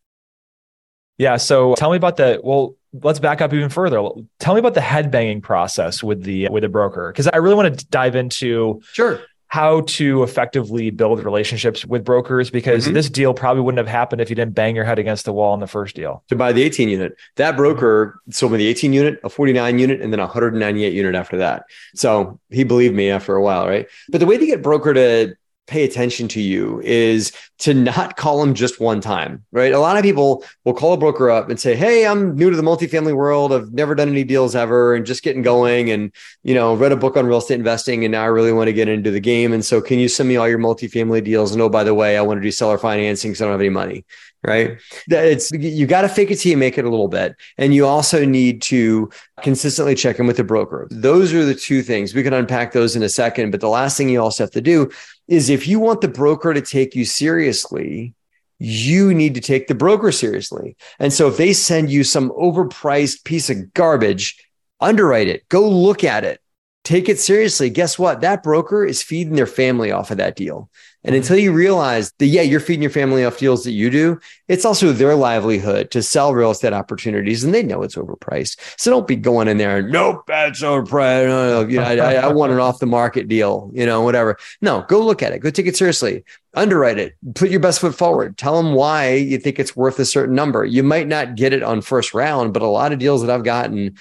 Yeah. 1.16 1.36
So 1.36 1.76
tell 1.76 1.92
me 1.92 1.96
about 1.96 2.16
the 2.16 2.40
well, 2.42 2.74
let's 3.02 3.18
back 3.18 3.40
up 3.40 3.52
even 3.52 3.68
further. 3.68 4.08
Tell 4.38 4.54
me 4.54 4.60
about 4.60 4.74
the 4.74 4.80
headbanging 4.80 5.42
process 5.42 6.02
with 6.02 6.22
the 6.22 6.48
with 6.48 6.62
the 6.62 6.68
broker 6.68 7.10
because 7.12 7.28
I 7.28 7.36
really 7.38 7.56
want 7.56 7.78
to 7.78 7.86
dive 7.86 8.16
into 8.16 8.80
sure 8.92 9.20
how 9.54 9.82
to 9.82 10.24
effectively 10.24 10.90
build 10.90 11.24
relationships 11.24 11.86
with 11.86 12.04
brokers 12.04 12.50
because 12.50 12.86
mm-hmm. 12.86 12.94
this 12.94 13.08
deal 13.08 13.32
probably 13.32 13.62
wouldn't 13.62 13.78
have 13.78 13.86
happened 13.86 14.20
if 14.20 14.28
you 14.28 14.34
didn't 14.34 14.52
bang 14.52 14.74
your 14.74 14.84
head 14.84 14.98
against 14.98 15.24
the 15.24 15.32
wall 15.32 15.54
in 15.54 15.60
the 15.60 15.66
first 15.68 15.94
deal. 15.94 16.24
To 16.30 16.34
buy 16.34 16.52
the 16.52 16.60
18 16.64 16.88
unit, 16.88 17.16
that 17.36 17.56
broker 17.56 18.20
sold 18.30 18.50
me 18.50 18.58
the 18.58 18.66
18 18.66 18.92
unit, 18.92 19.20
a 19.22 19.28
49 19.28 19.78
unit, 19.78 20.00
and 20.00 20.12
then 20.12 20.18
a 20.18 20.24
198 20.24 20.92
unit 20.92 21.14
after 21.14 21.36
that. 21.36 21.66
So 21.94 22.40
he 22.50 22.64
believed 22.64 22.96
me 22.96 23.10
after 23.10 23.36
a 23.36 23.42
while, 23.42 23.68
right? 23.68 23.86
But 24.08 24.18
the 24.18 24.26
way 24.26 24.38
to 24.38 24.44
get 24.44 24.60
broker 24.60 24.92
to 24.92 25.36
pay 25.66 25.84
attention 25.84 26.28
to 26.28 26.40
you 26.40 26.80
is 26.84 27.32
to 27.58 27.72
not 27.72 28.16
call 28.16 28.40
them 28.40 28.54
just 28.54 28.80
one 28.80 29.00
time, 29.00 29.44
right? 29.52 29.72
A 29.72 29.78
lot 29.78 29.96
of 29.96 30.02
people 30.02 30.44
will 30.64 30.74
call 30.74 30.92
a 30.92 30.98
broker 30.98 31.30
up 31.30 31.48
and 31.48 31.58
say, 31.58 31.74
Hey, 31.74 32.06
I'm 32.06 32.34
new 32.36 32.50
to 32.50 32.56
the 32.56 32.62
multifamily 32.62 33.14
world. 33.14 33.52
I've 33.52 33.72
never 33.72 33.94
done 33.94 34.08
any 34.08 34.24
deals 34.24 34.54
ever 34.54 34.94
and 34.94 35.06
just 35.06 35.22
getting 35.22 35.42
going 35.42 35.90
and, 35.90 36.12
you 36.42 36.54
know, 36.54 36.74
read 36.74 36.92
a 36.92 36.96
book 36.96 37.16
on 37.16 37.26
real 37.26 37.38
estate 37.38 37.54
investing 37.54 38.04
and 38.04 38.12
now 38.12 38.22
I 38.22 38.26
really 38.26 38.52
want 38.52 38.68
to 38.68 38.72
get 38.72 38.88
into 38.88 39.10
the 39.10 39.20
game. 39.20 39.52
And 39.52 39.64
so 39.64 39.80
can 39.80 39.98
you 39.98 40.08
send 40.08 40.28
me 40.28 40.36
all 40.36 40.48
your 40.48 40.58
multifamily 40.58 41.24
deals? 41.24 41.52
And 41.52 41.62
oh, 41.62 41.68
by 41.68 41.84
the 41.84 41.94
way, 41.94 42.18
I 42.18 42.22
want 42.22 42.38
to 42.38 42.42
do 42.42 42.50
seller 42.50 42.78
financing 42.78 43.30
because 43.30 43.40
I 43.40 43.44
don't 43.46 43.52
have 43.52 43.60
any 43.60 43.70
money 43.70 44.04
right? 44.44 44.78
That 45.08 45.24
it's 45.24 45.50
you 45.52 45.86
got 45.86 46.02
to 46.02 46.08
fake 46.08 46.30
it 46.30 46.36
till 46.36 46.50
you 46.50 46.56
make 46.56 46.78
it 46.78 46.84
a 46.84 46.90
little 46.90 47.08
bit, 47.08 47.34
and 47.56 47.74
you 47.74 47.86
also 47.86 48.24
need 48.24 48.62
to 48.62 49.10
consistently 49.42 49.94
check 49.94 50.18
in 50.18 50.26
with 50.26 50.36
the 50.36 50.44
broker. 50.44 50.86
Those 50.90 51.32
are 51.32 51.44
the 51.44 51.54
two 51.54 51.82
things. 51.82 52.14
We 52.14 52.22
can 52.22 52.34
unpack 52.34 52.72
those 52.72 52.94
in 52.94 53.02
a 53.02 53.08
second, 53.08 53.50
but 53.50 53.60
the 53.60 53.68
last 53.68 53.96
thing 53.96 54.08
you 54.08 54.20
also 54.20 54.44
have 54.44 54.50
to 54.52 54.60
do 54.60 54.90
is 55.28 55.48
if 55.48 55.66
you 55.66 55.80
want 55.80 56.00
the 56.00 56.08
broker 56.08 56.52
to 56.52 56.60
take 56.60 56.94
you 56.94 57.04
seriously, 57.04 58.14
you 58.58 59.14
need 59.14 59.34
to 59.34 59.40
take 59.40 59.66
the 59.66 59.74
broker 59.74 60.12
seriously. 60.12 60.76
And 60.98 61.12
so 61.12 61.28
if 61.28 61.36
they 61.36 61.52
send 61.52 61.90
you 61.90 62.04
some 62.04 62.30
overpriced 62.30 63.24
piece 63.24 63.50
of 63.50 63.72
garbage, 63.74 64.36
underwrite 64.80 65.28
it, 65.28 65.48
go 65.48 65.68
look 65.68 66.04
at 66.04 66.24
it, 66.24 66.40
take 66.84 67.08
it 67.08 67.18
seriously. 67.18 67.70
Guess 67.70 67.98
what? 67.98 68.20
That 68.20 68.42
broker 68.42 68.84
is 68.84 69.02
feeding 69.02 69.34
their 69.34 69.46
family 69.46 69.90
off 69.90 70.10
of 70.10 70.18
that 70.18 70.36
deal. 70.36 70.70
And 71.04 71.14
until 71.14 71.36
you 71.36 71.52
realize 71.52 72.12
that, 72.18 72.26
yeah, 72.26 72.42
you're 72.42 72.60
feeding 72.60 72.82
your 72.82 72.90
family 72.90 73.24
off 73.24 73.38
deals 73.38 73.64
that 73.64 73.72
you 73.72 73.90
do, 73.90 74.18
it's 74.48 74.64
also 74.64 74.92
their 74.92 75.14
livelihood 75.14 75.90
to 75.90 76.02
sell 76.02 76.34
real 76.34 76.50
estate 76.50 76.72
opportunities 76.72 77.44
and 77.44 77.52
they 77.52 77.62
know 77.62 77.82
it's 77.82 77.94
overpriced. 77.94 78.58
So 78.78 78.90
don't 78.90 79.06
be 79.06 79.16
going 79.16 79.48
in 79.48 79.58
there 79.58 79.78
and 79.78 79.90
nope, 79.92 80.24
that's 80.26 80.62
overpriced. 80.62 81.26
No, 81.26 81.62
no, 81.62 81.68
you 81.68 81.78
know, 81.78 81.84
I, 81.84 82.14
I 82.14 82.32
want 82.32 82.52
an 82.52 82.58
off 82.58 82.78
the 82.78 82.86
market 82.86 83.28
deal, 83.28 83.70
you 83.74 83.84
know, 83.84 84.00
whatever. 84.00 84.38
No, 84.62 84.84
go 84.88 85.04
look 85.04 85.22
at 85.22 85.32
it. 85.32 85.40
Go 85.40 85.50
take 85.50 85.66
it 85.66 85.76
seriously. 85.76 86.24
Underwrite 86.54 86.98
it. 86.98 87.14
Put 87.34 87.50
your 87.50 87.60
best 87.60 87.80
foot 87.80 87.94
forward. 87.94 88.38
Tell 88.38 88.62
them 88.62 88.72
why 88.72 89.14
you 89.14 89.38
think 89.38 89.58
it's 89.58 89.76
worth 89.76 89.98
a 89.98 90.04
certain 90.04 90.34
number. 90.34 90.64
You 90.64 90.82
might 90.82 91.08
not 91.08 91.34
get 91.34 91.52
it 91.52 91.62
on 91.62 91.82
first 91.82 92.14
round, 92.14 92.54
but 92.54 92.62
a 92.62 92.66
lot 92.66 92.92
of 92.92 92.98
deals 92.98 93.22
that 93.22 93.30
I've 93.30 93.44
gotten 93.44 93.96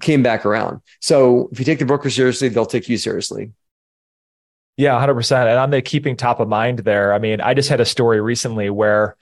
came 0.00 0.22
back 0.22 0.46
around. 0.46 0.80
So 1.00 1.48
if 1.52 1.58
you 1.58 1.64
take 1.64 1.78
the 1.78 1.84
broker 1.84 2.10
seriously, 2.10 2.48
they'll 2.48 2.66
take 2.66 2.88
you 2.88 2.96
seriously. 2.96 3.52
Yeah, 4.76 4.92
100%. 5.00 5.46
And 5.46 5.58
on 5.58 5.70
the 5.70 5.80
keeping 5.80 6.16
top 6.16 6.40
of 6.40 6.48
mind 6.48 6.80
there, 6.80 7.14
I 7.14 7.18
mean, 7.18 7.40
I 7.40 7.54
just 7.54 7.68
had 7.68 7.80
a 7.80 7.84
story 7.84 8.20
recently 8.20 8.68
where 8.68 9.16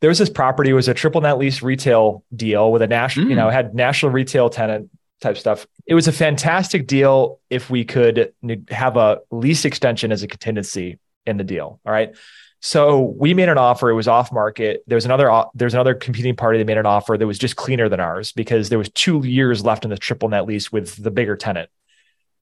there 0.00 0.08
was 0.08 0.18
this 0.18 0.30
property, 0.30 0.70
it 0.70 0.74
was 0.74 0.88
a 0.88 0.94
triple 0.94 1.20
net 1.20 1.38
lease 1.38 1.62
retail 1.62 2.24
deal 2.34 2.70
with 2.70 2.82
a 2.82 2.86
national, 2.86 3.26
mm. 3.26 3.30
you 3.30 3.36
know, 3.36 3.48
mm. 3.48 3.52
had 3.52 3.74
national 3.74 4.12
retail 4.12 4.48
tenant 4.48 4.90
type 5.20 5.36
stuff. 5.36 5.66
It 5.86 5.94
was 5.94 6.08
a 6.08 6.12
fantastic 6.12 6.86
deal 6.86 7.40
if 7.50 7.70
we 7.70 7.84
could 7.84 8.32
have 8.70 8.96
a 8.96 9.20
lease 9.30 9.64
extension 9.64 10.12
as 10.12 10.22
a 10.22 10.28
contingency 10.28 10.98
in 11.26 11.36
the 11.36 11.44
deal. 11.44 11.80
All 11.84 11.92
right. 11.92 12.14
So 12.60 13.14
we 13.18 13.32
made 13.34 13.48
an 13.48 13.58
offer. 13.58 13.90
It 13.90 13.94
was 13.94 14.08
off 14.08 14.32
market. 14.32 14.84
There's 14.86 15.06
another 15.06 15.44
there's 15.54 15.74
another 15.74 15.94
competing 15.94 16.36
party 16.36 16.58
that 16.58 16.66
made 16.66 16.76
an 16.76 16.86
offer 16.86 17.16
that 17.16 17.26
was 17.26 17.38
just 17.38 17.56
cleaner 17.56 17.88
than 17.88 18.00
ours 18.00 18.32
because 18.32 18.68
there 18.68 18.78
was 18.78 18.90
two 18.90 19.24
years 19.26 19.64
left 19.64 19.84
in 19.84 19.90
the 19.90 19.96
triple 19.96 20.28
net 20.28 20.46
lease 20.46 20.70
with 20.70 21.02
the 21.02 21.10
bigger 21.10 21.36
tenant. 21.36 21.70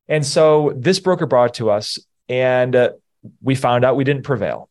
And 0.08 0.26
so 0.26 0.72
this 0.76 0.98
broker 0.98 1.26
brought 1.26 1.50
it 1.50 1.54
to 1.54 1.70
us 1.70 1.98
and 2.28 2.74
uh, 2.74 2.90
we 3.42 3.54
found 3.54 3.84
out 3.84 3.96
we 3.96 4.04
didn't 4.04 4.22
prevail. 4.22 4.68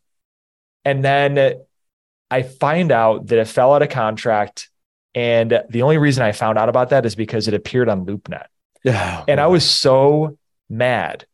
And 0.86 1.04
then 1.04 1.56
I 2.30 2.44
find 2.44 2.92
out 2.92 3.28
that 3.28 3.40
it 3.40 3.48
fell 3.48 3.74
out 3.74 3.82
of 3.82 3.90
contract. 3.90 4.70
And 5.16 5.64
the 5.70 5.82
only 5.82 5.98
reason 5.98 6.24
I 6.24 6.32
found 6.32 6.58
out 6.58 6.70
about 6.70 6.90
that 6.92 7.06
is 7.06 7.16
because 7.16 7.48
it 7.48 7.54
appeared 7.54 7.90
on 7.90 8.06
LoopNet. 8.06 8.46
Yeah. 8.84 9.24
And 9.28 9.40
I 9.40 9.48
was 9.48 9.70
so 9.70 10.38
mad. 10.70 11.26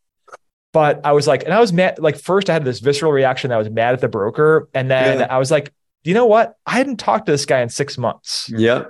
But 0.72 1.02
I 1.04 1.12
was 1.12 1.28
like, 1.28 1.44
and 1.44 1.54
I 1.54 1.60
was 1.60 1.72
mad. 1.72 2.00
Like, 2.00 2.18
first, 2.18 2.50
I 2.50 2.54
had 2.54 2.66
this 2.66 2.80
visceral 2.80 3.12
reaction 3.12 3.50
that 3.50 3.56
I 3.56 3.58
was 3.60 3.70
mad 3.70 3.94
at 3.94 4.02
the 4.02 4.08
broker. 4.08 4.70
And 4.74 4.90
then 4.90 5.20
yeah. 5.20 5.28
I 5.30 5.38
was 5.38 5.52
like, 5.52 5.72
you 6.04 6.16
know 6.16 6.26
what? 6.26 6.56
I 6.66 6.72
hadn't 6.72 6.98
talked 6.98 7.28
to 7.28 7.32
this 7.32 7.46
guy 7.46 7.62
in 7.62 7.70
six 7.70 7.98
months. 7.98 8.50
Yeah. 8.50 8.86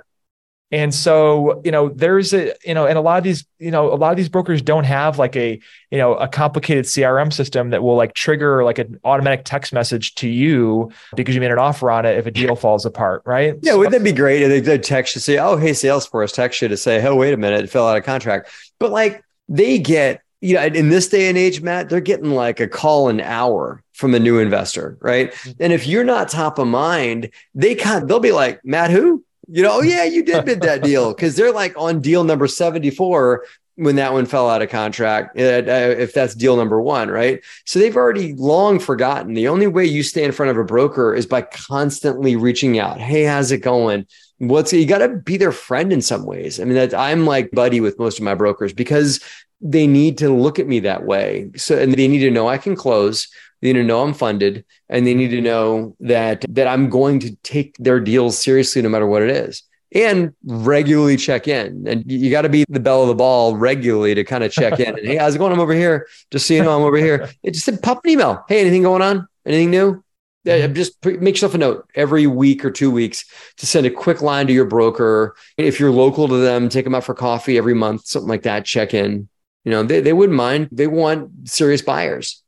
And 0.74 0.92
so, 0.92 1.62
you 1.64 1.70
know, 1.70 1.88
there's 1.88 2.34
a, 2.34 2.52
you 2.64 2.74
know, 2.74 2.84
and 2.84 2.98
a 2.98 3.00
lot 3.00 3.16
of 3.16 3.22
these, 3.22 3.46
you 3.60 3.70
know, 3.70 3.92
a 3.92 3.94
lot 3.94 4.10
of 4.10 4.16
these 4.16 4.28
brokers 4.28 4.60
don't 4.60 4.82
have 4.82 5.20
like 5.20 5.36
a, 5.36 5.60
you 5.92 5.98
know, 5.98 6.16
a 6.16 6.26
complicated 6.26 6.84
CRM 6.84 7.32
system 7.32 7.70
that 7.70 7.84
will 7.84 7.94
like 7.94 8.14
trigger 8.14 8.64
like 8.64 8.78
an 8.78 8.98
automatic 9.04 9.44
text 9.44 9.72
message 9.72 10.16
to 10.16 10.28
you 10.28 10.90
because 11.14 11.32
you 11.32 11.40
made 11.40 11.52
an 11.52 11.60
offer 11.60 11.92
on 11.92 12.04
it 12.04 12.18
if 12.18 12.26
a 12.26 12.32
deal 12.32 12.56
falls 12.56 12.84
apart, 12.84 13.22
right? 13.24 13.54
Yeah, 13.62 13.72
so, 13.72 13.78
wouldn't 13.78 13.92
that 13.92 14.02
be 14.02 14.10
great? 14.10 14.42
if 14.42 14.64
They 14.64 14.76
text 14.78 15.14
you 15.14 15.20
to 15.20 15.24
say, 15.24 15.38
"Oh, 15.38 15.56
hey, 15.56 15.70
Salesforce," 15.70 16.34
text 16.34 16.60
you 16.60 16.66
to 16.66 16.76
say, 16.76 17.06
"Oh, 17.06 17.14
wait 17.14 17.32
a 17.32 17.36
minute, 17.36 17.62
it 17.62 17.70
fell 17.70 17.86
out 17.86 17.96
of 17.96 18.02
contract." 18.02 18.50
But 18.80 18.90
like 18.90 19.22
they 19.48 19.78
get, 19.78 20.22
you 20.40 20.54
know, 20.54 20.64
in 20.64 20.88
this 20.88 21.08
day 21.08 21.28
and 21.28 21.38
age, 21.38 21.60
Matt, 21.60 21.88
they're 21.88 22.00
getting 22.00 22.32
like 22.32 22.58
a 22.58 22.66
call 22.66 23.08
an 23.10 23.20
hour 23.20 23.80
from 23.92 24.12
a 24.12 24.18
new 24.18 24.40
investor, 24.40 24.98
right? 25.00 25.30
Mm-hmm. 25.32 25.50
And 25.60 25.72
if 25.72 25.86
you're 25.86 26.02
not 26.02 26.30
top 26.30 26.58
of 26.58 26.66
mind, 26.66 27.30
they 27.54 27.76
can't. 27.76 28.08
They'll 28.08 28.18
be 28.18 28.32
like, 28.32 28.58
"Matt, 28.64 28.90
who?" 28.90 29.24
You 29.48 29.62
know, 29.62 29.78
oh 29.78 29.82
yeah, 29.82 30.04
you 30.04 30.24
did 30.24 30.44
bid 30.44 30.60
that 30.62 30.82
deal 30.84 31.12
because 31.12 31.36
they're 31.36 31.52
like 31.52 31.76
on 31.76 32.00
deal 32.00 32.24
number 32.24 32.46
74 32.46 33.44
when 33.76 33.96
that 33.96 34.12
one 34.12 34.26
fell 34.26 34.48
out 34.48 34.62
of 34.62 34.70
contract, 34.70 35.38
uh, 35.38 35.42
uh, 35.42 35.94
if 35.98 36.14
that's 36.14 36.34
deal 36.34 36.56
number 36.56 36.80
one, 36.80 37.10
right? 37.10 37.42
So 37.64 37.78
they've 37.78 37.96
already 37.96 38.34
long 38.34 38.78
forgotten. 38.78 39.34
The 39.34 39.48
only 39.48 39.66
way 39.66 39.84
you 39.84 40.02
stay 40.02 40.22
in 40.22 40.32
front 40.32 40.50
of 40.50 40.58
a 40.58 40.64
broker 40.64 41.12
is 41.12 41.26
by 41.26 41.42
constantly 41.42 42.36
reaching 42.36 42.78
out. 42.78 43.00
Hey, 43.00 43.24
how's 43.24 43.50
it 43.50 43.58
going? 43.58 44.06
What's 44.38 44.72
you 44.72 44.86
got 44.86 44.98
to 44.98 45.08
be 45.08 45.36
their 45.36 45.52
friend 45.52 45.92
in 45.92 46.02
some 46.02 46.24
ways. 46.24 46.60
I 46.60 46.64
mean, 46.64 46.74
that 46.74 46.94
I'm 46.94 47.26
like 47.26 47.50
buddy 47.50 47.80
with 47.80 47.98
most 47.98 48.18
of 48.18 48.24
my 48.24 48.34
brokers 48.34 48.72
because 48.72 49.20
they 49.60 49.86
need 49.86 50.18
to 50.18 50.28
look 50.28 50.58
at 50.58 50.66
me 50.66 50.80
that 50.80 51.04
way. 51.04 51.50
So, 51.56 51.78
and 51.78 51.94
they 51.94 52.08
need 52.08 52.20
to 52.20 52.30
know 52.30 52.48
I 52.48 52.58
can 52.58 52.76
close. 52.76 53.28
They 53.60 53.72
need 53.72 53.80
to 53.80 53.84
know 53.84 54.02
I'm 54.02 54.14
funded 54.14 54.64
and 54.88 55.06
they 55.06 55.14
need 55.14 55.30
to 55.30 55.40
know 55.40 55.96
that 56.00 56.44
that 56.50 56.66
I'm 56.66 56.90
going 56.90 57.20
to 57.20 57.34
take 57.36 57.76
their 57.78 58.00
deals 58.00 58.38
seriously 58.38 58.82
no 58.82 58.88
matter 58.88 59.06
what 59.06 59.22
it 59.22 59.30
is 59.30 59.62
and 59.94 60.34
regularly 60.44 61.16
check 61.16 61.46
in. 61.46 61.86
And 61.86 62.10
you 62.10 62.30
got 62.30 62.42
to 62.42 62.48
be 62.48 62.64
the 62.68 62.80
bell 62.80 63.02
of 63.02 63.08
the 63.08 63.14
ball 63.14 63.56
regularly 63.56 64.14
to 64.14 64.24
kind 64.24 64.42
of 64.42 64.50
check 64.50 64.80
in. 64.80 64.98
And 64.98 65.06
hey, 65.06 65.16
how's 65.16 65.36
it 65.36 65.38
going? 65.38 65.52
I'm 65.52 65.60
over 65.60 65.72
here. 65.72 66.08
Just 66.30 66.46
so 66.46 66.54
you 66.54 66.62
know, 66.62 66.76
I'm 66.76 66.82
over 66.82 66.96
here. 66.96 67.30
It 67.42 67.52
just 67.52 67.66
said 67.66 67.82
pop 67.82 68.04
an 68.04 68.10
email. 68.10 68.44
Hey, 68.48 68.60
anything 68.60 68.82
going 68.82 69.02
on? 69.02 69.28
Anything 69.46 69.70
new? 69.70 70.02
Yeah, 70.44 70.66
just 70.66 71.02
make 71.04 71.34
yourself 71.34 71.54
a 71.54 71.58
note 71.58 71.88
every 71.94 72.26
week 72.26 72.64
or 72.64 72.70
two 72.70 72.90
weeks 72.90 73.24
to 73.56 73.66
send 73.66 73.86
a 73.86 73.90
quick 73.90 74.20
line 74.20 74.46
to 74.46 74.52
your 74.52 74.66
broker. 74.66 75.36
If 75.56 75.80
you're 75.80 75.90
local 75.90 76.28
to 76.28 76.36
them, 76.36 76.68
take 76.68 76.84
them 76.84 76.94
out 76.94 77.04
for 77.04 77.14
coffee 77.14 77.56
every 77.56 77.72
month, 77.72 78.06
something 78.06 78.28
like 78.28 78.42
that. 78.42 78.66
Check 78.66 78.92
in. 78.92 79.28
You 79.64 79.70
know, 79.70 79.82
they, 79.82 80.02
they 80.02 80.12
wouldn't 80.12 80.36
mind. 80.36 80.68
They 80.70 80.86
want 80.86 81.48
serious 81.48 81.80
buyers. 81.80 82.42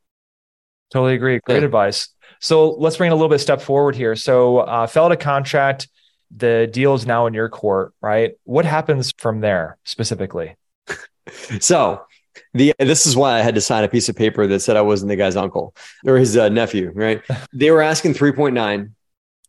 Totally 0.91 1.15
agree. 1.15 1.41
Great 1.45 1.61
yeah. 1.61 1.65
advice. 1.65 2.09
So 2.41 2.71
let's 2.73 2.97
bring 2.97 3.11
a 3.11 3.15
little 3.15 3.29
bit 3.29 3.41
step 3.41 3.61
forward 3.61 3.97
here. 3.97 4.15
So 4.17 4.59
uh, 4.59 4.87
fell 4.87 5.09
to 5.09 5.17
contract. 5.17 5.89
The 6.37 6.69
deal 6.71 6.95
is 6.95 7.07
now 7.07 7.27
in 7.27 7.35
your 7.35 7.49
court, 7.49 7.95
right? 8.01 8.35
What 8.45 8.65
happens 8.65 9.13
from 9.19 9.41
there 9.41 9.79
specifically? 9.85 10.57
so 11.61 12.05
the 12.53 12.75
this 12.79 13.07
is 13.07 13.17
why 13.17 13.39
I 13.39 13.43
had 13.43 13.55
to 13.55 13.61
sign 13.61 13.85
a 13.85 13.89
piece 13.89 14.09
of 14.09 14.17
paper 14.17 14.47
that 14.47 14.61
said 14.61 14.77
I 14.77 14.83
wasn't 14.83 15.09
the 15.09 15.17
guy's 15.17 15.37
uncle 15.37 15.75
or 16.05 16.17
his 16.17 16.37
uh, 16.37 16.49
nephew, 16.49 16.93
right? 16.95 17.23
they 17.53 17.71
were 17.71 17.83
asking 17.83 18.15
3.9. 18.15 18.91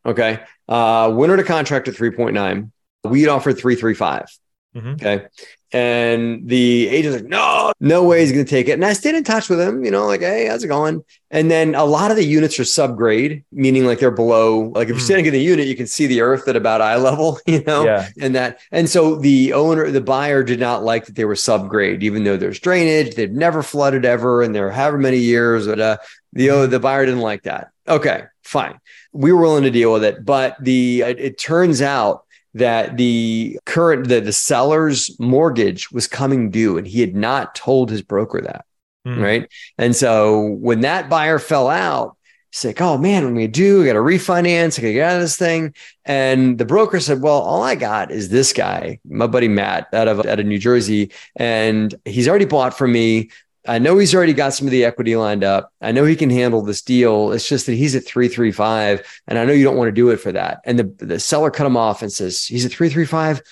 Okay. 0.06 0.40
Uh, 0.68 1.12
winner 1.14 1.36
to 1.36 1.44
contract 1.44 1.88
at 1.88 1.94
3.9. 1.94 2.70
We'd 3.04 3.28
offered 3.28 3.58
335. 3.58 4.26
Mm-hmm. 4.74 4.92
Okay. 4.92 5.26
And 5.72 6.48
the 6.48 6.88
agent's 6.88 7.20
like, 7.20 7.30
no, 7.30 7.72
no 7.78 8.02
way 8.02 8.20
he's 8.20 8.32
going 8.32 8.44
to 8.44 8.50
take 8.50 8.68
it. 8.68 8.72
And 8.72 8.84
I 8.84 8.94
stayed 8.94 9.14
in 9.14 9.24
touch 9.24 9.50
with 9.50 9.60
him, 9.60 9.84
you 9.84 9.90
know, 9.90 10.06
like, 10.06 10.20
hey, 10.20 10.46
how's 10.46 10.64
it 10.64 10.68
going? 10.68 11.04
And 11.30 11.50
then 11.50 11.74
a 11.74 11.84
lot 11.84 12.10
of 12.10 12.16
the 12.16 12.24
units 12.24 12.58
are 12.58 12.62
subgrade, 12.62 13.44
meaning 13.52 13.84
like 13.84 13.98
they're 13.98 14.10
below. 14.10 14.72
Like 14.74 14.84
if 14.84 14.88
you're 14.88 14.96
hmm. 14.96 15.04
standing 15.04 15.26
in 15.26 15.32
the 15.34 15.42
unit, 15.42 15.66
you 15.66 15.76
can 15.76 15.86
see 15.86 16.06
the 16.06 16.22
earth 16.22 16.48
at 16.48 16.56
about 16.56 16.80
eye 16.80 16.96
level, 16.96 17.38
you 17.46 17.62
know, 17.64 17.84
yeah. 17.84 18.08
and 18.18 18.34
that. 18.34 18.60
And 18.72 18.88
so 18.88 19.16
the 19.16 19.52
owner, 19.52 19.90
the 19.90 20.00
buyer 20.00 20.42
did 20.42 20.58
not 20.58 20.84
like 20.84 21.04
that 21.04 21.16
they 21.16 21.26
were 21.26 21.34
subgrade, 21.34 22.02
even 22.02 22.24
though 22.24 22.38
there's 22.38 22.60
drainage, 22.60 23.14
they've 23.14 23.30
never 23.30 23.62
flooded 23.62 24.06
ever, 24.06 24.42
and 24.42 24.54
they're 24.54 24.70
however 24.70 24.96
many 24.96 25.18
years. 25.18 25.66
But 25.66 25.80
uh, 25.80 25.96
the 26.32 26.50
uh, 26.50 26.66
the 26.66 26.80
buyer 26.80 27.04
didn't 27.04 27.20
like 27.20 27.42
that. 27.42 27.68
Okay, 27.86 28.22
fine. 28.42 28.78
We 29.12 29.32
were 29.32 29.42
willing 29.42 29.64
to 29.64 29.70
deal 29.70 29.92
with 29.92 30.04
it, 30.04 30.24
but 30.24 30.56
the 30.60 31.02
it, 31.02 31.20
it 31.20 31.38
turns 31.38 31.82
out 31.82 32.24
that 32.54 32.96
the 32.96 33.58
current 33.66 34.08
the, 34.08 34.20
the 34.20 34.32
seller's 34.32 35.18
mortgage 35.18 35.90
was 35.90 36.06
coming 36.06 36.50
due 36.50 36.78
and 36.78 36.86
he 36.86 37.00
had 37.00 37.14
not 37.14 37.54
told 37.54 37.90
his 37.90 38.02
broker 38.02 38.40
that 38.40 38.64
mm. 39.06 39.22
right? 39.22 39.48
And 39.76 39.94
so 39.94 40.42
when 40.60 40.80
that 40.80 41.08
buyer 41.08 41.38
fell 41.38 41.68
out 41.68 42.16
he's 42.50 42.64
like 42.64 42.80
oh 42.80 42.96
man 42.96 43.24
what 43.24 43.30
do 43.30 43.36
we 43.36 43.46
do? 43.46 43.82
I 43.82 43.86
gotta 43.86 43.98
refinance. 43.98 44.78
I 44.78 44.82
gotta 44.82 44.94
get 44.94 45.10
out 45.10 45.16
of 45.16 45.22
this 45.22 45.36
thing. 45.36 45.74
And 46.04 46.58
the 46.58 46.64
broker 46.64 47.00
said 47.00 47.22
well 47.22 47.40
all 47.40 47.62
i 47.62 47.74
got 47.74 48.10
is 48.10 48.28
this 48.28 48.52
guy 48.52 48.98
my 49.08 49.26
buddy 49.26 49.48
matt 49.48 49.88
out 49.92 50.08
of 50.08 50.24
out 50.26 50.40
of 50.40 50.46
new 50.46 50.58
jersey 50.58 51.12
and 51.36 51.94
he's 52.04 52.28
already 52.28 52.46
bought 52.46 52.76
from 52.76 52.92
me 52.92 53.30
I 53.68 53.78
know 53.78 53.98
he's 53.98 54.14
already 54.14 54.32
got 54.32 54.54
some 54.54 54.66
of 54.66 54.70
the 54.70 54.84
equity 54.84 55.14
lined 55.14 55.44
up. 55.44 55.72
I 55.82 55.92
know 55.92 56.04
he 56.04 56.16
can 56.16 56.30
handle 56.30 56.62
this 56.62 56.80
deal. 56.80 57.32
It's 57.32 57.46
just 57.46 57.66
that 57.66 57.74
he's 57.74 57.94
at 57.94 58.04
335 58.04 59.22
and 59.26 59.38
I 59.38 59.44
know 59.44 59.52
you 59.52 59.64
don't 59.64 59.76
want 59.76 59.88
to 59.88 59.92
do 59.92 60.08
it 60.08 60.16
for 60.16 60.32
that. 60.32 60.60
And 60.64 60.78
the, 60.78 60.84
the 61.04 61.20
seller 61.20 61.50
cut 61.50 61.66
him 61.66 61.76
off 61.76 62.00
and 62.00 62.10
says, 62.10 62.44
he's 62.44 62.64
at 62.64 62.72
335. 62.72 63.42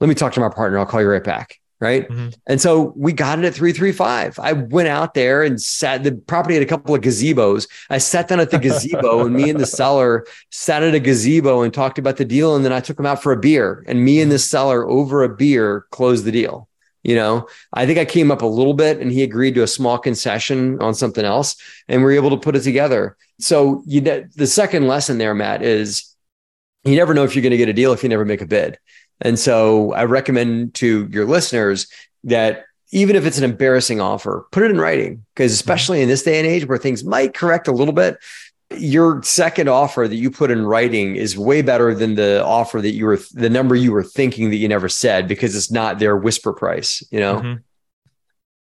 Let 0.00 0.08
me 0.08 0.14
talk 0.14 0.32
to 0.32 0.40
my 0.40 0.48
partner. 0.48 0.78
I'll 0.78 0.86
call 0.86 1.00
you 1.00 1.08
right 1.08 1.22
back. 1.22 1.60
Right. 1.78 2.06
Mm-hmm. 2.06 2.28
And 2.46 2.60
so 2.60 2.92
we 2.94 3.14
got 3.14 3.38
it 3.38 3.44
at 3.46 3.54
335. 3.54 4.38
I 4.38 4.52
went 4.52 4.88
out 4.88 5.14
there 5.14 5.42
and 5.42 5.58
sat 5.62 6.04
the 6.04 6.12
property 6.12 6.54
had 6.54 6.62
a 6.62 6.66
couple 6.66 6.94
of 6.94 7.00
gazebos. 7.00 7.68
I 7.88 7.96
sat 7.96 8.28
down 8.28 8.38
at 8.38 8.50
the 8.50 8.58
gazebo 8.58 9.20
and 9.24 9.34
me 9.34 9.48
and 9.48 9.58
the 9.58 9.64
seller 9.64 10.26
sat 10.50 10.82
at 10.82 10.94
a 10.94 11.00
gazebo 11.00 11.62
and 11.62 11.72
talked 11.72 11.98
about 11.98 12.18
the 12.18 12.26
deal. 12.26 12.54
And 12.54 12.66
then 12.66 12.72
I 12.72 12.80
took 12.80 12.98
him 12.98 13.06
out 13.06 13.22
for 13.22 13.32
a 13.32 13.38
beer 13.38 13.82
and 13.86 14.04
me 14.04 14.20
and 14.20 14.30
the 14.30 14.38
seller 14.38 14.86
over 14.86 15.22
a 15.22 15.28
beer 15.30 15.86
closed 15.90 16.26
the 16.26 16.32
deal. 16.32 16.68
You 17.02 17.14
know, 17.14 17.48
I 17.72 17.86
think 17.86 17.98
I 17.98 18.04
came 18.04 18.30
up 18.30 18.42
a 18.42 18.46
little 18.46 18.74
bit 18.74 18.98
and 19.00 19.10
he 19.10 19.22
agreed 19.22 19.54
to 19.54 19.62
a 19.62 19.66
small 19.66 19.98
concession 19.98 20.80
on 20.82 20.94
something 20.94 21.24
else 21.24 21.56
and 21.88 22.04
we 22.04 22.12
are 22.12 22.16
able 22.16 22.30
to 22.30 22.36
put 22.36 22.56
it 22.56 22.60
together. 22.60 23.16
So 23.38 23.82
you, 23.86 24.00
the 24.02 24.46
second 24.46 24.86
lesson 24.86 25.16
there, 25.16 25.34
Matt, 25.34 25.62
is 25.62 26.14
you 26.84 26.96
never 26.96 27.14
know 27.14 27.24
if 27.24 27.34
you're 27.34 27.42
going 27.42 27.52
to 27.52 27.56
get 27.56 27.68
a 27.68 27.74
deal 27.74 27.92
if 27.92 28.02
you 28.02 28.08
never 28.08 28.24
make 28.24 28.42
a 28.42 28.46
bid. 28.46 28.78
And 29.20 29.38
so 29.38 29.92
I 29.92 30.04
recommend 30.04 30.74
to 30.74 31.08
your 31.10 31.26
listeners 31.26 31.86
that 32.24 32.64
even 32.92 33.16
if 33.16 33.24
it's 33.24 33.38
an 33.38 33.44
embarrassing 33.44 34.00
offer, 34.00 34.46
put 34.50 34.62
it 34.62 34.70
in 34.70 34.78
writing 34.78 35.24
because 35.34 35.52
especially 35.52 36.02
in 36.02 36.08
this 36.08 36.22
day 36.22 36.38
and 36.38 36.46
age 36.46 36.66
where 36.66 36.78
things 36.78 37.04
might 37.04 37.34
correct 37.34 37.68
a 37.68 37.72
little 37.72 37.94
bit, 37.94 38.18
your 38.78 39.22
second 39.22 39.68
offer 39.68 40.06
that 40.06 40.16
you 40.16 40.30
put 40.30 40.50
in 40.50 40.64
writing 40.64 41.16
is 41.16 41.36
way 41.36 41.60
better 41.60 41.94
than 41.94 42.14
the 42.14 42.44
offer 42.44 42.80
that 42.80 42.92
you 42.92 43.04
were 43.04 43.18
the 43.32 43.50
number 43.50 43.74
you 43.74 43.90
were 43.90 44.04
thinking 44.04 44.50
that 44.50 44.56
you 44.56 44.68
never 44.68 44.88
said 44.88 45.26
because 45.26 45.56
it's 45.56 45.70
not 45.70 45.98
their 45.98 46.16
whisper 46.16 46.52
price 46.52 47.02
you 47.10 47.18
know 47.18 47.36
mm-hmm. 47.36 47.60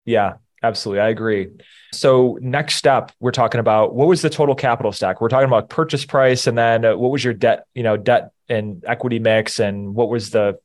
yeah 0.06 0.34
absolutely 0.62 1.00
i 1.00 1.08
agree 1.08 1.48
so 1.92 2.38
next 2.40 2.76
step 2.76 3.12
we're 3.20 3.30
talking 3.30 3.60
about 3.60 3.94
what 3.94 4.08
was 4.08 4.22
the 4.22 4.30
total 4.30 4.54
capital 4.54 4.92
stack 4.92 5.20
we're 5.20 5.28
talking 5.28 5.46
about 5.46 5.68
purchase 5.68 6.06
price 6.06 6.46
and 6.46 6.56
then 6.56 6.84
uh, 6.84 6.96
what 6.96 7.10
was 7.10 7.22
your 7.22 7.34
debt 7.34 7.66
you 7.74 7.82
know 7.82 7.96
debt 7.96 8.32
and 8.48 8.82
equity 8.86 9.18
mix 9.18 9.60
and 9.60 9.94
what 9.94 10.08
was 10.08 10.30
the 10.30 10.58